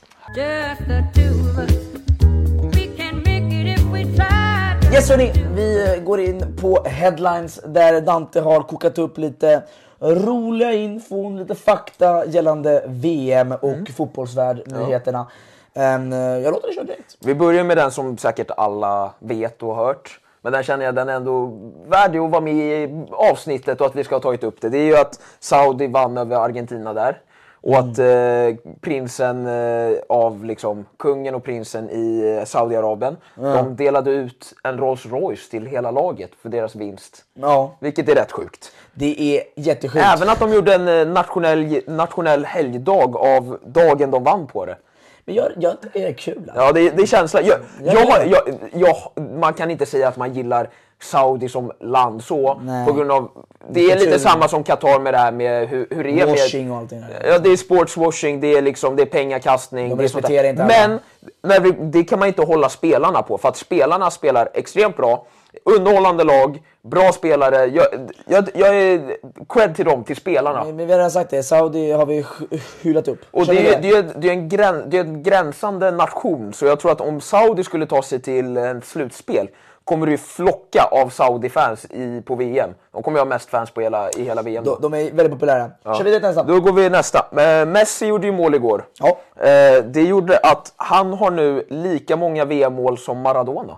[4.94, 9.64] Yes hörni, vi går in på headlines där Dante har kokat upp lite
[10.00, 15.20] roliga infon, lite fakta gällande VM och fotbollsvärld-nyheterna.
[15.20, 15.26] Um,
[15.74, 17.18] jag låter dig köra direkt.
[17.20, 20.20] Vi börjar med den som säkert alla vet och har hört.
[20.42, 23.96] Men den känner jag den är ändå värdig att vara med i avsnittet och att
[23.96, 24.70] vi ska ha tagit upp det.
[24.70, 27.22] Det är ju att Saudi vann över Argentina där.
[27.66, 34.12] Och att eh, prinsen eh, av liksom, kungen och prinsen i eh, Saudiarabien, de delade
[34.12, 37.24] ut en Rolls Royce till hela laget för deras vinst.
[37.34, 38.72] Ja, Vilket är rätt sjukt.
[38.94, 40.06] det är jättesjukt.
[40.16, 44.78] Även att de gjorde en eh, nationell, nationell helgdag av dagen de vann på det.
[45.26, 46.38] Men jag, jag tycker det är kul.
[46.38, 46.64] Alltså.
[46.66, 47.44] Ja, det, det är känslan.
[47.46, 48.42] Jag, Jag jag,
[48.74, 50.70] jag, man kan inte säga att man gillar
[51.02, 52.60] Saudi som land så.
[52.64, 52.88] Nej.
[52.88, 53.32] På grund av,
[53.70, 54.20] det är lite Kulturen.
[54.20, 56.72] samma som Qatar med det här med hur, hur det är Washing med...
[56.74, 57.26] och allting där.
[57.28, 59.90] Ja, det är sportswashing, det är, liksom, det är pengakastning.
[59.90, 60.50] De det är sånt respekterar där.
[60.50, 60.88] inte alla.
[60.88, 61.00] Men
[61.42, 63.38] när vi, det kan man inte hålla spelarna på.
[63.38, 65.26] För att spelarna spelar extremt bra.
[65.66, 67.66] Underhållande lag, bra spelare.
[67.66, 67.86] Jag,
[68.28, 69.18] jag, jag är
[69.50, 70.64] cred till dem, till spelarna.
[70.64, 73.20] Men vi har redan sagt det, Saudi har vi hy- hyllat upp.
[73.32, 76.54] Och Kör det är, det, är, det, är en grän, det är en gränsande nation,
[76.54, 79.48] så jag tror att om Saudi skulle ta sig till en slutspel
[79.84, 81.86] kommer det ju flocka av Saudi-fans
[82.26, 82.70] på VM.
[82.92, 84.64] De kommer ju ha mest fans på hela, i hela VM.
[84.64, 85.70] de, de är väldigt populära.
[85.84, 86.44] Kör vidare till nästa.
[86.44, 87.20] Då går vi nästa.
[87.20, 88.86] Eh, Messi gjorde ju mål igår.
[89.00, 89.08] Ja.
[89.48, 93.78] Eh, det gjorde att han har nu lika många VM-mål som Maradona.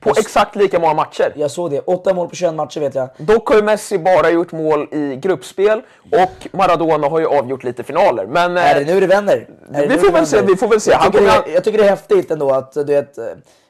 [0.00, 1.32] På Jag exakt lika många matcher.
[1.36, 1.80] Jag såg det.
[1.80, 3.08] Åtta mål på 21 matcher vet jag.
[3.16, 5.82] Dock har ju Messi bara gjort mål i gruppspel
[6.12, 8.26] och Maradona har ju avgjort lite finaler.
[8.26, 9.48] Men, Är det nu det vänder?
[9.70, 10.90] Det vi får väl se, vi får väl se.
[10.90, 13.18] Jag tycker, det, jag tycker det är häftigt ändå att du vet,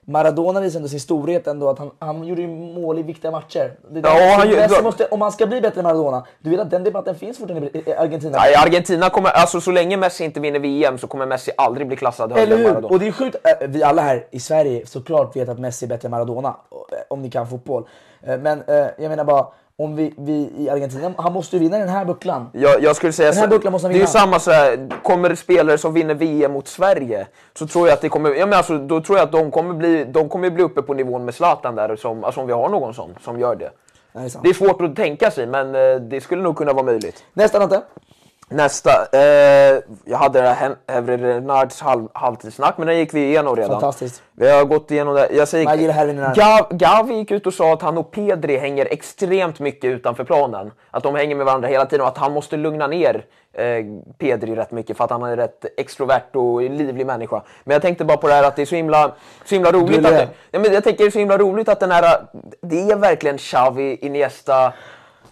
[0.09, 3.73] Maradona visade ändå sin storhet ändå att han, han gjorde ju mål i viktiga matcher.
[3.91, 6.61] Det Ja, där- han Messi måste, om han ska bli bättre än Maradona, du vet
[6.61, 8.39] att den debatten finns fortfarande i Argentina.
[8.39, 11.97] Nej, Argentina kommer, alltså så länge Messi inte vinner VM så kommer Messi aldrig bli
[11.97, 12.69] klassad högre Eller än hur?
[12.69, 12.89] Maradona.
[12.95, 15.89] Och det är sjukt, äh, vi alla här i Sverige såklart vet att Messi är
[15.89, 17.89] bättre än Maradona, eh, om ni kan fotboll.
[18.23, 19.47] Eh, Men eh, jag menar bara,
[19.79, 22.51] om vi, vi i Argentina, han måste ju vinna den här bucklan.
[22.53, 24.21] Jag, jag skulle säga Den här så, bucklan måste han det är ju vinna.
[24.21, 27.27] samma så här, kommer det spelare som vinner VM mot Sverige
[27.59, 29.75] så tror jag att det kommer, ja, men alltså, då tror jag att de kommer
[29.75, 32.69] bli, de kommer bli uppe på nivån med Zlatan där, som, alltså om vi har
[32.69, 33.71] någon sån som gör det.
[34.13, 34.43] Det är.
[34.43, 37.25] Det är svårt att tänka sig men eh, det skulle nog kunna vara möjligt.
[37.33, 37.83] Nästa Natte.
[38.51, 40.77] Nästa, eh, jag hade det här
[41.17, 43.71] Renards halv, halvtidssnack men den gick vi igenom redan.
[43.71, 44.23] Fantastiskt.
[44.33, 45.29] Vi har gått igenom det.
[45.33, 46.37] Jag säger, Man gillar Renard.
[46.37, 50.73] Gav, Gavi gick ut och sa att han och Pedri hänger extremt mycket utanför planen.
[50.91, 53.65] Att de hänger med varandra hela tiden och att han måste lugna ner eh,
[54.19, 57.43] Pedri rätt mycket för att han är rätt extrovert och livlig människa.
[57.65, 59.99] Men jag tänkte bara på det här att det är så himla, så himla roligt
[60.07, 62.27] att det, ja, men Jag tänker det är så himla roligt att den här,
[62.63, 64.73] det är verkligen Xavi, Iniesta,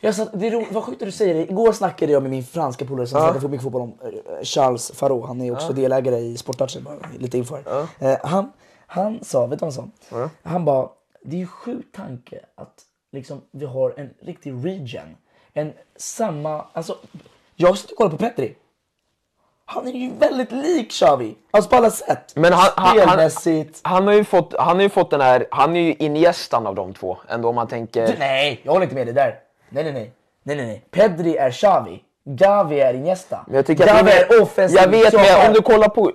[0.01, 1.51] Jag satt, det är vad sjukt att du säger det.
[1.51, 5.27] Igår snackade jag med min franska polare som snackar mycket fotboll om eh, Charles Faro.
[5.27, 6.37] Han är också delägare i
[6.81, 7.87] bara lite info här.
[7.99, 8.53] Eh, han,
[8.87, 10.29] han sa, vet du vad han sa?
[10.43, 10.89] Han bara,
[11.23, 12.83] det är ju sjuk tanke att
[13.13, 15.17] liksom, vi har en riktig region.
[15.53, 16.97] En samma, alltså,
[17.57, 18.57] jag sitter och kollar på Petri.
[19.67, 21.35] Han är ju väldigt lik Xavi.
[21.51, 22.33] Alltså på alla sätt.
[22.37, 23.31] Men han, han, han,
[23.83, 26.75] han, har ju fått, han har ju fått den här, han är ju Iniestan av
[26.75, 27.19] de två.
[27.29, 28.07] Ändå om man tänker...
[28.07, 29.39] Du, nej, jag håller inte med dig där.
[29.69, 30.13] Nej, nej, nej.
[30.43, 30.85] Nej, nej, nej.
[30.91, 32.04] Pedri är Xavi.
[32.27, 33.39] Gavi är Iniesta.
[33.47, 34.79] Men jag tycker Gavi det är offensiv.
[34.81, 36.11] Jag vet, men om du kollar på,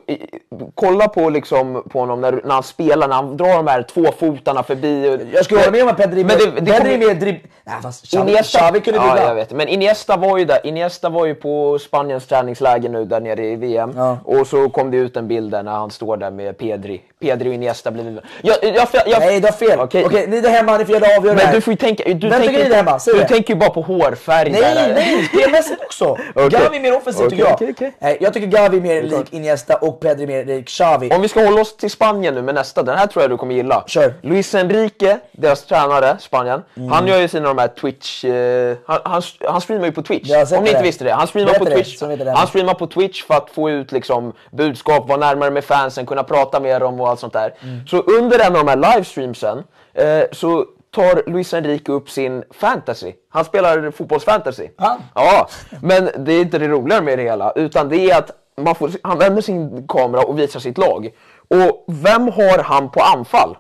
[0.76, 4.06] kolla på, liksom, på honom när, när han spelar, när han drar de här två
[4.20, 5.10] fotarna förbi.
[5.10, 7.36] Och, Jag skulle hålla med om att Pedri, Men det- det Pedri är mer dribb...
[7.64, 9.28] Nej, fast Xavi, Iniesta, Xavi kunde ja, dribbla.
[9.28, 9.52] jag vet.
[9.52, 10.60] Men Iniesta var ju där.
[10.68, 13.94] Iniesta var ju på Spaniens träningsläger nu där nere i VM.
[13.96, 14.18] Ja.
[14.24, 17.02] Och så kom det ut en bild där när han står där med Pedri.
[17.22, 18.22] Pedri och Iniesta blir...
[18.42, 19.80] Jag, jag, jag, jag, Nej, du har fel.
[19.80, 20.28] Okej, Okej.
[20.28, 22.04] ni där hemma, ni får göra avgöra det Men du får ju tänka...
[22.06, 23.00] Du Vem tänker, tycker ni där hemma?
[23.00, 23.28] Säg du det.
[23.28, 24.94] tänker ju bara på hårfärg Nej, där.
[24.96, 25.99] nej, spelmässigt också.
[26.06, 26.50] Okej.
[26.50, 27.54] Gavi är mer offensiv Okej, tycker jag.
[27.54, 27.96] okej, okej.
[28.00, 31.12] Nej, jag tycker Gavi är mer lik Iniesta och Pedri mer lik Xavi.
[31.12, 33.38] Om vi ska hålla oss till Spanien nu med nästa, den här tror jag du
[33.38, 33.84] kommer gilla.
[33.88, 34.04] Kör.
[34.04, 34.16] Mm.
[34.22, 36.64] Luis Enrique, deras tränare, Spanien.
[36.92, 38.26] Han gör ju sina de här Twitch...
[38.26, 40.30] Eh, han, han, han streamar ju på Twitch.
[40.58, 41.14] Om ni inte visste det.
[41.14, 42.00] Han streamar på Twitch.
[42.00, 42.32] det.
[42.32, 46.24] Han streamar på Twitch för att få ut liksom, budskap, vara närmare med fansen, kunna
[46.24, 47.54] prata med dem och allt sånt där.
[47.64, 47.88] Mm.
[47.88, 53.14] Så under en av de här livestreamsen eh, så tar Luis Enrique upp sin fantasy.
[53.30, 54.70] Han spelar fotbollsfantasy.
[54.78, 55.04] Han?
[55.16, 55.50] Ja,
[55.82, 58.92] men det är inte det roliga med det hela, utan det är att man får,
[59.04, 61.10] han vänder sin kamera och visar sitt lag.
[61.48, 63.58] Och vem har han på anfall?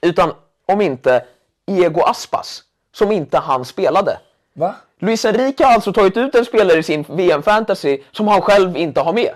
[0.00, 0.32] Utan
[0.66, 1.24] om inte
[1.66, 4.18] Ego Aspas, som inte han spelade.
[4.54, 4.74] Va?
[4.98, 9.00] Luis Enrique har alltså tagit ut en spelare i sin VM-fantasy som han själv inte
[9.00, 9.30] har med.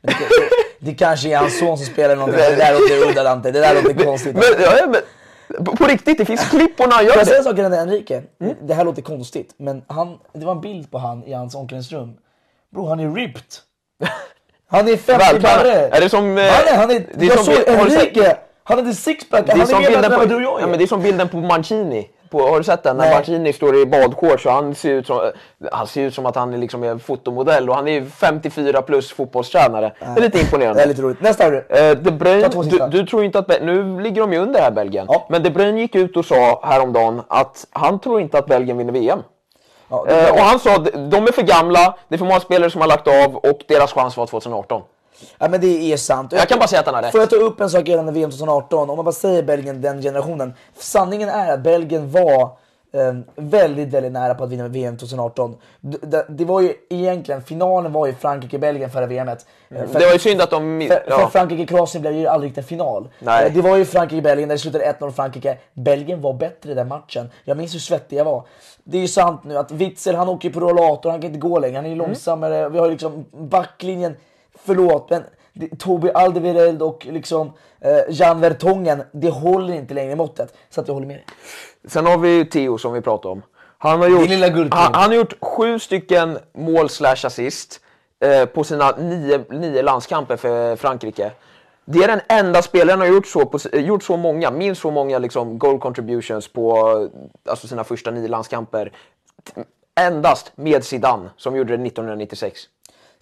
[0.00, 0.48] Det, det,
[0.78, 2.40] det kanske är hans son som spelar någonting.
[2.40, 3.50] Det där låter udda Dante.
[3.50, 4.34] Det där låter konstigt.
[4.34, 5.00] Men, ja, men,
[5.64, 7.68] på- riktigt, det finns klipp på när han Får gör jag säga en det.
[7.70, 8.22] sak Enrique?
[8.40, 8.56] Mm.
[8.62, 12.12] Det här låter konstigt, men han, det var en bild på han i hans omklädningsrum.
[12.74, 13.42] Bro, han är ripped.
[14.72, 15.42] Han är 50 Vältränad.
[15.42, 15.72] barre.
[15.88, 18.78] Är det som, eh, Han är, han är, det är jag som- såg Enrique, han
[18.78, 21.02] hade sixpack, Det han är, mer än du och jag ja, men det är som
[21.02, 22.08] bilden på Mancini.
[22.30, 22.96] På, har du sett den?
[22.96, 23.14] När Nej.
[23.14, 25.30] Mancini står i badshorts och han ser ut som,
[25.72, 28.82] han ser ut som att han är liksom är fotomodell och han är ju 54
[28.82, 29.92] plus fotbollstränare.
[29.98, 30.82] Det är lite Det imponerande.
[30.82, 31.20] är lite roligt.
[31.20, 31.64] Nästa hörru.
[31.68, 33.48] Eh, De Bruyne, du, du tror inte att...
[33.62, 35.06] Nu ligger de ju under här Belgien.
[35.08, 35.26] Ja.
[35.30, 38.92] Men De Bruyne gick ut och sa häromdagen att han tror inte att Belgien vinner
[38.92, 39.18] VM.
[39.88, 42.40] Ja, det Eh, och han sa att de är för gamla, det är för många
[42.40, 44.82] spelare som har lagt av och deras chans var 2018.
[45.38, 46.32] Ja men det är sant.
[46.32, 47.12] Och Jag kan bara säga att han har rätt.
[47.12, 48.90] Får jag ta upp en sak gällande VM 2018?
[48.90, 50.54] Om man bara säger Belgien den generationen.
[50.78, 52.42] Sanningen är att Belgien var
[52.92, 55.56] eh, väldigt, väldigt nära på att vinna VM 2018.
[55.80, 59.46] D- Det, det var ju egentligen, finalen var ju Frankrike-Belgien förra VMet.
[59.70, 60.86] Eh, för- Det var ju synd att de...
[60.88, 61.28] För, för Ja.
[61.32, 63.08] Frankrike-Kroatien blev ju aldrig riktigt en final.
[63.18, 63.46] Nej.
[63.46, 65.58] Eh, Det var ju Frankrike-Belgien där det slutade 1-0 Frankrike.
[65.74, 67.30] Belgien var bättre i den matchen.
[67.44, 68.44] Jag minns hur svettig jag var.
[68.84, 71.58] Det är ju sant nu att Witzel han åker på rollator, han kan inte gå
[71.58, 72.06] längre, han är ju Mm.
[72.06, 72.68] långsammare.
[72.68, 74.16] Vi har ju liksom backlinjen,
[74.64, 75.22] förlåt men
[75.78, 80.54] Tobi Alderweireld och liksom eh, Jan Vertongen, det håller inte längre i måttet.
[80.70, 81.24] Så att jag håller med dig.
[81.88, 83.42] Sen har vi Theo som vi pratade om.
[83.78, 84.74] Han har gjort, lilla guldklimp.
[84.74, 87.80] han, han har gjort sju stycken mål slash assist
[88.24, 91.32] eh, på sina nio, nio landskamper för Frankrike.
[91.84, 94.90] Det är den enda spelaren som har gjort så, på, gjort så många, minst så
[94.90, 97.08] många liksom, goal contributions på
[97.48, 98.92] alltså sina första nio landskamper.
[100.00, 102.60] Endast med Zidane som gjorde det 1996.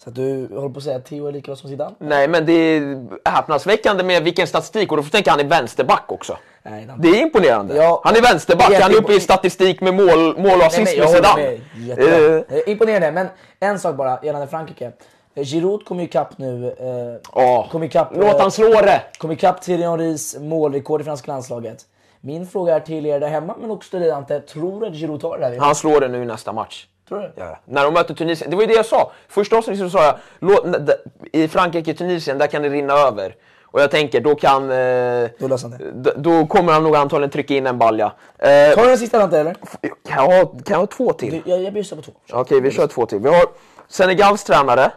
[0.03, 1.95] Så att du håller på att säga att Theo är lika bra som Zidane?
[1.99, 6.03] Nej, men det är häpnadsväckande med vilken statistik och då får tänka han är vänsterback
[6.07, 6.37] också.
[6.63, 7.75] Nej, Det är imponerande.
[7.75, 8.01] Ja.
[8.03, 11.57] han är vänsterback, han är uppe i statistik med mål, mål och assist med Zidane.
[11.75, 12.43] med.
[12.49, 13.27] Eh, Imponerande, men
[13.59, 14.91] en sak bara gällande Frankrike.
[15.35, 16.67] Eh, Giroud kom ikapp nu.
[16.79, 17.67] Eh, Ja.
[17.71, 19.01] kom ikapp, Låt eh, han slå det!
[19.17, 21.85] kom ikapp Thierry Henrys målrekord i franska landslaget.
[22.21, 24.39] Min fråga är till er där hemma, men också till dig Ante.
[24.39, 25.57] Tror du att Giroud tar det här?
[25.59, 26.85] Han slår det nu i nästa match.
[27.09, 27.31] Tror du?
[27.35, 27.59] Ja.
[27.65, 28.49] När de möter Tunisien.
[28.49, 29.11] Det var ju det jag sa.
[29.27, 30.65] Första avsnittet så sa jag, låt,
[31.31, 33.35] i Frankrike-Tunisien, där kan det rinna över.
[33.71, 34.63] Och jag tänker, då kan...
[34.71, 36.13] Eh, Då löser han det.
[36.17, 38.05] då kommer han nog antagligen trycka in en balja.
[38.37, 39.53] Eh, Tar du den sista Ante eller?
[40.07, 41.41] kan, jag ha, kan jag ha två till?
[41.45, 42.11] Jag, jag bjussar på två.
[42.31, 43.19] Okej, vi kör två till.
[43.19, 43.45] Vi har
[43.87, 44.91] Senegals tränare.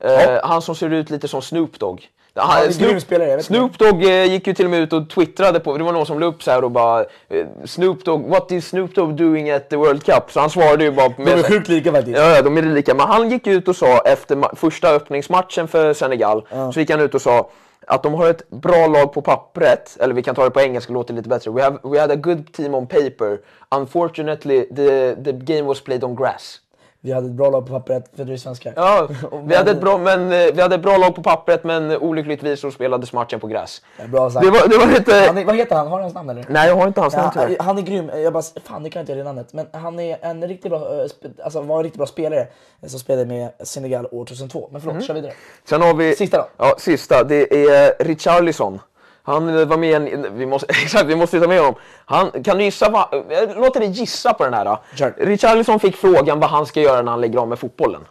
[0.00, 2.06] Eh, Han som ser ut lite som Snoop Dogg.
[2.36, 5.78] Han, grym spelare, Snoop Dogg eh, gick ju till och med ut och twittrade på,
[5.78, 8.68] det var någon som la upp så här och bara eh, Snoop Dogg, what is
[8.68, 10.32] Snoop Dogg doing at the World Cup?
[10.32, 12.18] Så han svarade ju bara De är sjukt lika faktiskt.
[12.18, 12.94] Ja, ja, de är lika.
[12.94, 17.14] Men han gick ut och sa efter första öppningsmatchen för Senegal, så gick han ut
[17.14, 17.50] och sa
[17.86, 20.92] att de har ett bra lag på pappret, eller vi kan ta det på engelska,
[20.92, 21.50] det låter lite bättre.
[21.50, 23.38] We, have, we had a good team on paper.
[23.76, 26.60] Unfortunately, the, the game was played on grass.
[27.04, 28.72] Vi hade ett bra lag på pappret för du är svenskar.
[28.76, 29.08] Ja,
[29.46, 32.60] vi hade, ett bra, men, eh, vi hade ett bra lag på pappret men olyckligtvis
[32.60, 33.82] så spelades matchen på gräs.
[33.98, 34.46] Ja, Bra sagt.
[34.46, 35.14] Det var, det var lite...
[35.14, 35.86] Han är, vad heter han?
[35.88, 36.44] Har du hans namn eller?
[36.48, 37.62] Nej, jag har inte hans namn Ja, tyvärr.
[37.64, 38.10] han är grym.
[38.14, 39.52] Jag bara, fan det kan inte jag det namnet.
[39.52, 41.06] Men han är en riktigt bra, eh,
[41.44, 42.46] alltså var en riktigt bra spelare
[42.86, 44.68] som spelade med Senegal år 2002.
[44.72, 45.32] Men förlåt, kör vidare.
[45.64, 46.16] Sen har vi...
[46.16, 46.46] Sista då?
[46.56, 47.24] Ja, sista.
[47.24, 48.80] Det är Richarlison.
[49.26, 50.38] Han eh, var med i en...
[50.38, 51.74] Vi måste, exakt, vi måste ta med honom.
[52.04, 53.24] Han, kan du gissa vad...
[53.28, 54.64] Jag låter dig gissa på den här.
[54.64, 54.82] Då.
[54.94, 55.14] Kör.
[55.18, 58.04] Richarlison fick frågan vad han ska göra när han lägger av med fotbollen.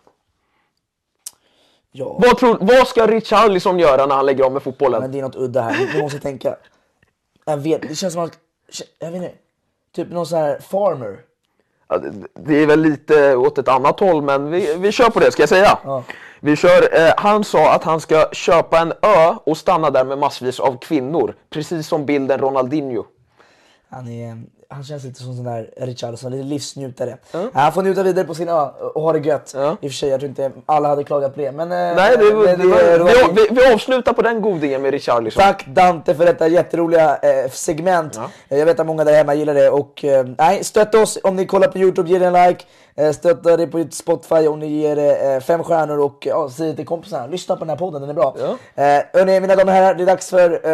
[1.92, 5.02] Ja, Vad, tror, vad ska Richarlison göra när han lägger av med fotbollen?
[5.02, 5.90] men det är något udda här.
[5.94, 6.56] Du måste tänka.
[7.46, 8.38] Jag vet, det känns som att,
[9.00, 9.36] jag vet inte.
[9.96, 11.20] Typ någon sån här farmer.
[11.88, 15.20] Ja, det, det är väl lite åt ett annat håll, men vi, vi kör på
[15.20, 15.32] det.
[15.32, 15.80] Ska jag säga?
[15.84, 16.04] Ja.
[16.46, 20.18] Vi kör, eh, han sa att han ska köpa en ö och stanna där med
[20.18, 21.36] massvis av kvinnor.
[21.50, 23.06] Precis som bilden Ronaldinho.
[23.90, 27.18] Han, är, han känns lite som sån där Richarlison, lite livsnjutare.
[27.54, 29.52] Han får njuta vidare på sin ö och ha det gött.
[29.56, 29.78] Ja.
[29.82, 31.52] I och för sig, jag tror inte alla hade klagat på det.
[31.52, 33.50] Men, eh, Nej, det, men det, är vi, roligt.
[33.52, 35.44] vi, vi avslutar på den godingen med Richarlison.
[35.44, 38.20] Tack Dante för detta jätteroliga eh, segment.
[38.50, 39.70] Eh, Jag vet att många där hemma gillar det.
[39.70, 42.66] Och, eh, nej, stötta oss om ni kollar på Youtube, ge det en like.
[42.96, 46.68] Eh, stötta det på Spotify om ni ger det eh, fem stjärnor och ja, säg
[46.68, 47.28] det till kompisarna.
[47.28, 48.36] Lyssna på den här podden, den är bra.
[48.40, 48.84] Ja.
[48.84, 50.66] Eh, hörni, mina damer och herrar, det är dags för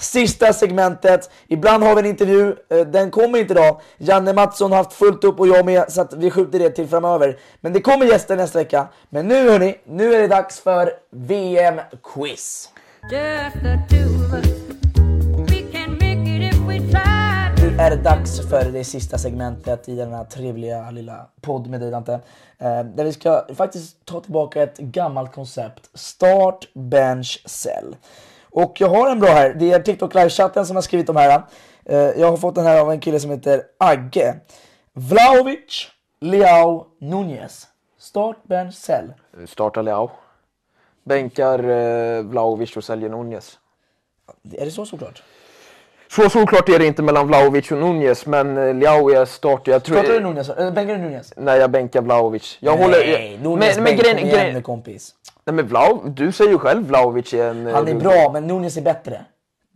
[0.00, 1.30] sista segmentet.
[1.48, 3.80] Ibland har vi en intervju, eh, den kommer inte idag.
[3.98, 6.88] Janne Mattsson har haft fullt upp och jag med, så att vi skjuter det till
[6.88, 7.38] framöver.
[7.60, 8.88] Men det kommer gäster nästa vecka.
[9.08, 12.68] Men nu hörni, nu är det dags för VM-quiz.
[17.62, 21.80] Nu är det dags för det sista segmentet i den här trevliga lilla podd med
[21.80, 22.12] dig Dante.
[22.58, 25.90] Eh, där vi ska faktiskt ta tillbaka ett gammalt koncept.
[25.94, 27.96] Start, bench, sell.
[28.50, 29.54] Och jag har en bra här.
[29.54, 31.42] Det är TikTok live-chatten som har skrivit de här.
[31.84, 34.34] Eh, jag har fått den här av en kille som heter Agge.
[34.92, 35.88] Vlahovic,
[36.20, 37.66] Leao, Nunez.
[37.98, 39.12] Start, bench, sell.
[39.46, 40.10] Startar Leao.
[41.04, 43.58] Bänkar eh, Vlahovic och säljer Nunez.
[44.52, 45.22] Är det så såklart?
[46.10, 49.66] Så såklart är det inte mellan Vlahovic och Nunez, men eh, Leao är start.
[49.66, 50.50] Jag tror, Startar du Nunez?
[50.50, 51.32] Eller bänkar du Nunez?
[51.36, 52.58] Nej, jag bänkar Vlahovic.
[52.60, 52.98] Jag håller...
[52.98, 55.14] Nej, jag, Nunez men, men bänk, grejen, igen kompis.
[55.50, 57.66] Nej, men Vlau, du säger ju själv Vlahovic är en...
[57.66, 59.24] eh, Han är bra, men Nunez är bättre.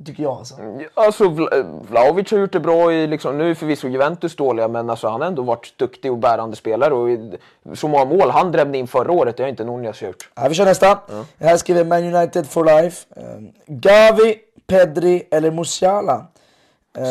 [0.06, 0.54] Tycker jag alltså.
[0.94, 4.90] Alltså eh, Vlahovic har gjort det bra i, liksom, nu är förvisso Juventus dåliga, men
[4.90, 6.94] alltså, han har ändå varit duktig och bärande spelare.
[6.94, 7.08] Och
[7.78, 10.30] så många mål han drämde in förra året, det har inte Nunez gjort.
[10.34, 10.98] Ja, vi kör nästa.
[11.40, 13.06] Här skriver Man United for life.
[13.16, 16.26] Um, Gavi, Pedri eller Musiala?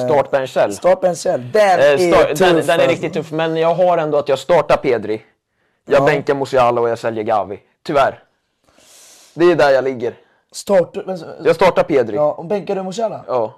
[0.08, 0.74] Start Benchell.
[0.74, 1.02] Start.
[1.02, 2.40] Den Eh, är sta- tuff.
[2.40, 2.90] den, den är alltså.
[2.90, 5.22] riktigt tuff, men jag har ändå att jag startar Pedri.
[5.86, 6.06] Jag Ja.
[6.06, 7.60] bänkar Musiala och jag säljer Gavi.
[7.84, 8.24] Tyvärr.
[9.34, 10.14] Det är där jag ligger.
[10.52, 12.16] Start, men, Jag startar Pedri.
[12.16, 13.24] ja, och bänkar du Musiala?
[13.28, 13.54] Ja.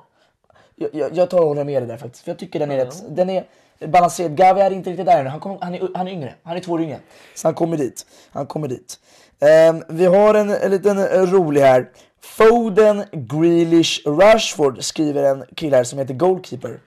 [0.76, 2.24] Jag, jag, jag tar och håller med dig där faktiskt.
[2.24, 3.46] För jag tycker den är rätt, den är
[3.88, 4.36] balanserad.
[4.38, 5.30] Gavi är inte riktigt där ännu.
[5.30, 6.34] Han, kommer- han, är, han är yngre.
[6.44, 7.00] Han är två år yngre.
[7.36, 8.06] Så han kommer dit.
[8.32, 9.00] Han kommer dit.
[9.40, 11.90] Ehm, vi har en, en liten eh, rolig här.
[12.22, 16.80] Foden, Grealish, Rashford skriver en kille här som heter Goalkeeper.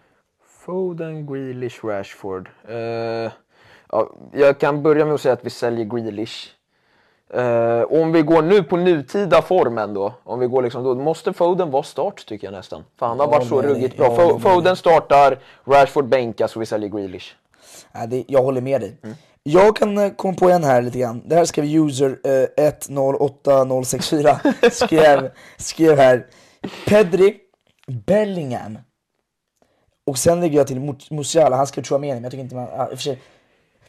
[0.61, 2.49] Foden, Grealish, Rashford.
[2.69, 2.75] Eh,
[3.91, 6.49] ja, jag kan börja med att säga att vi säljer Grealish.
[7.35, 11.33] Eh, om vi går nu på nutida formen då, om vi går liksom, då måste
[11.33, 12.85] Foden vara start tycker jag nästan.
[12.99, 14.07] För han har Ja, varit så men- ruggigt bra.
[14.07, 17.35] ja, Fo- men- Foden startar, Rashford bänkas och vi säljer Grealish.
[17.93, 18.97] Ja, det, jag håller med dig.
[19.43, 21.23] Jag kan eh, komma på en här lite grann.
[21.27, 24.41] Det här skrev user eh, 108064.
[24.71, 26.27] skrev, skrev här.
[26.87, 27.37] Pedri,
[27.87, 28.79] Bellingham.
[30.07, 31.57] Och sen lägger jag till Mu- Musiala.
[31.57, 32.69] Han skrev Chouameni, men jag tycker inte man...
[32.69, 33.19] Och för sig.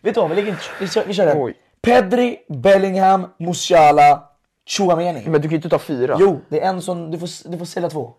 [0.02, 1.42] Vet du vad, vi, lägger inte, vi, kör, vi kör den.
[1.42, 1.54] Oj.
[1.82, 4.30] Pedri, Bellingham, Musiala,
[4.66, 5.24] Chouameni.
[5.30, 6.18] Men du kan ju inte ta fyra.
[6.20, 7.12] Jo, det är en som...
[7.12, 8.14] Du får, du får sälja två.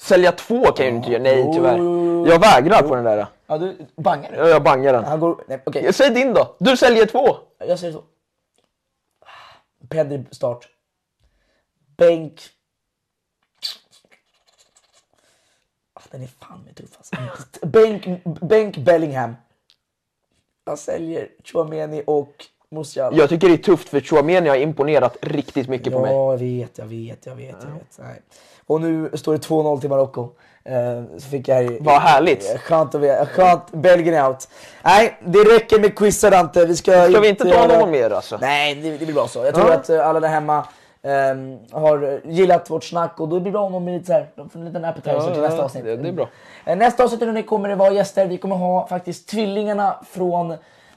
[0.00, 1.78] Sälja två kan jag ju inte göra, nej tyvärr.
[2.30, 3.26] Jag vägrar på den där.
[3.46, 4.36] Ja, du bangar du?
[4.38, 5.04] Ja, Jag bangar den.
[5.04, 5.44] Han går...
[5.48, 5.92] Nej, okej.
[5.92, 6.56] Säg din då.
[6.58, 7.36] Du säljer två.
[7.58, 8.02] Jag säger så.
[9.88, 10.68] Pedri start.
[11.96, 12.40] Bänk.
[15.94, 17.16] Ah, Den är fan med tuff alltså.
[17.66, 19.36] Bänk, bänk Bellingham.
[20.64, 23.16] Jag säljer Chouameni och Musiala.
[23.16, 26.12] Jag tycker det är tufft för Chouameni har imponerat riktigt mycket på mig.
[26.12, 27.56] Ja, jag vet, jag vet, jag vet.
[27.62, 27.98] Jag vet.
[27.98, 28.20] Nej.
[28.66, 30.28] Och nu står det 2-0 till Marocko.
[30.64, 32.58] Eh, så fick jag Vad härligt.
[32.60, 33.26] Skönt att veta.
[33.26, 33.72] Skönt.
[33.72, 34.48] Belgien är out.
[34.82, 36.64] Nej, det räcker med quizar Dante.
[36.66, 38.38] Vi ska, Ska vi inte ta någon mer alltså?
[38.40, 39.44] Nej, det, det blir bra så.
[39.44, 39.74] Jag tror Ja.
[39.74, 40.64] att eh, alla där hemma
[41.02, 44.28] ehm, har gillat vårt snack och då blir det bra om de lite så här,
[44.36, 45.84] de får en liten appetizer Ja, till ja, nästa avsnitt.
[45.84, 46.28] det- det är bra.
[46.64, 48.26] Eh, Nästa avsnitt hörni, kommer det vara gäster.
[48.26, 50.50] Vi kommer ha faktiskt tvillingarna från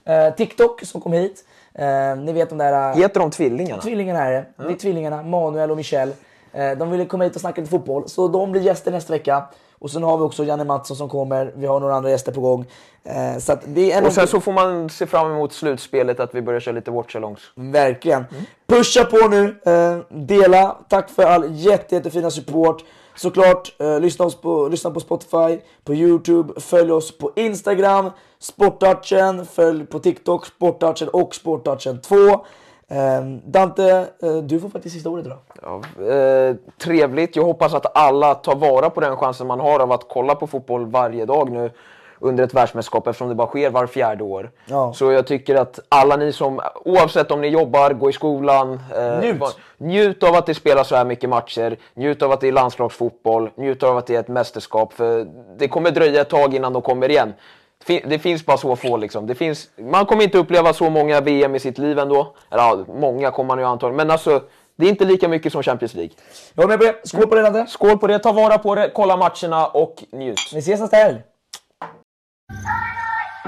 [0.06, 1.44] eh, TikTok som kom hit.
[1.78, 2.92] Eh, ni vet de där...
[2.92, 3.82] eh, Heter de Tvillingarna?
[3.82, 4.46] Tvillingarna är det.
[4.58, 6.12] Det är tvillingarna, Manuel och Michel.
[6.54, 9.44] Eh, De ville komma hit och snacka lite fotboll, så de blir gäster nästa vecka.
[9.80, 12.42] Och sen har vi också Janne Mattsson som kommer, vi har några andra gäster på
[12.42, 12.66] gång.
[13.04, 16.42] Eh, Så det är Och sen så får man se fram emot slutspelet, att vi
[16.42, 17.40] börjar köra lite watchalongs.
[17.56, 18.26] Verkligen.
[18.68, 20.78] Pusha på nu, eh, dela.
[20.90, 22.84] Tack för all jätte, jättefina support.
[23.16, 28.10] Såklart, eh, lyssna, oss på, lyssna på Spotify, på Youtube, följ oss på Instagram,
[28.40, 32.16] Sporttouchen, följ på TikTok, Sporttouchen och Sporttouchen 2.
[32.92, 35.38] Eh, Dante, eh, du får faktiskt sista ordet idag.
[35.62, 35.82] Ja,
[36.14, 37.36] eh, trevligt.
[37.36, 40.48] Jag hoppas att alla tar vara på den chansen man har av att kolla på
[40.48, 41.72] fotboll varje dag nu
[42.20, 44.52] under ett världsmästerskap eftersom det bara sker var fjärde år.
[44.66, 44.94] Ja.
[44.94, 49.20] Så jag tycker att alla ni som, oavsett om ni jobbar, går i skolan, eh,
[49.20, 49.40] Njut.
[49.40, 52.52] va- njut av att det spelas så här mycket matcher, njut av att det är
[52.52, 54.94] landslagsfotboll, njut av att det är ett mästerskap.
[54.94, 55.28] För
[55.58, 57.34] det kommer dröja ett tag innan de kommer igen.
[57.88, 59.28] Det finns bara så få liksom.
[59.28, 62.36] Det finns, man kommer inte uppleva så många VM i sitt liv ändå.
[62.52, 63.98] Eller ja, många kommer man ju antagligen.
[63.98, 64.44] Men alltså,
[64.76, 66.14] det är inte lika mycket som Champions League.
[66.54, 66.96] Jag är med på det.
[67.04, 67.66] Skål på det Dante.
[67.68, 70.40] Skål på det, ta vara på det, kolla matcherna och njut.
[70.54, 71.18] Vi ses nästa helg.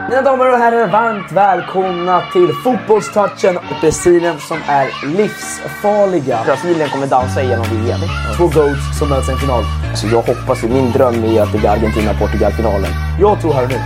[0.07, 4.87] Mina damer och herrar, varmt välkomna till fotbollstouchen och Brasilien som är
[5.17, 6.39] livsfarliga.
[6.45, 7.99] Brasilien kommer dansa igenom VM.
[8.37, 9.63] Två goats som möts i en final.
[9.95, 12.91] Så jag hoppas, min dröm är att det blir Argentina-Portugal-finalen.
[13.19, 13.79] Jag tror här och nu,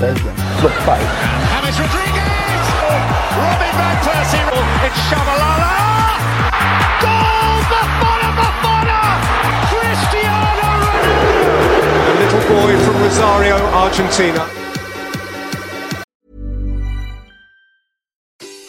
[0.00, 0.98] Belgien floppar.
[1.52, 2.66] James Rodriguez!
[3.40, 4.44] Robin van Persie!
[4.86, 5.72] It's Shabalala!
[7.02, 7.58] Goal!
[7.72, 8.22] Buffon!
[8.38, 8.86] Buffon!
[9.70, 11.12] Cristiano Ronaldo!
[12.10, 14.59] A little boy from Rosario, Argentina.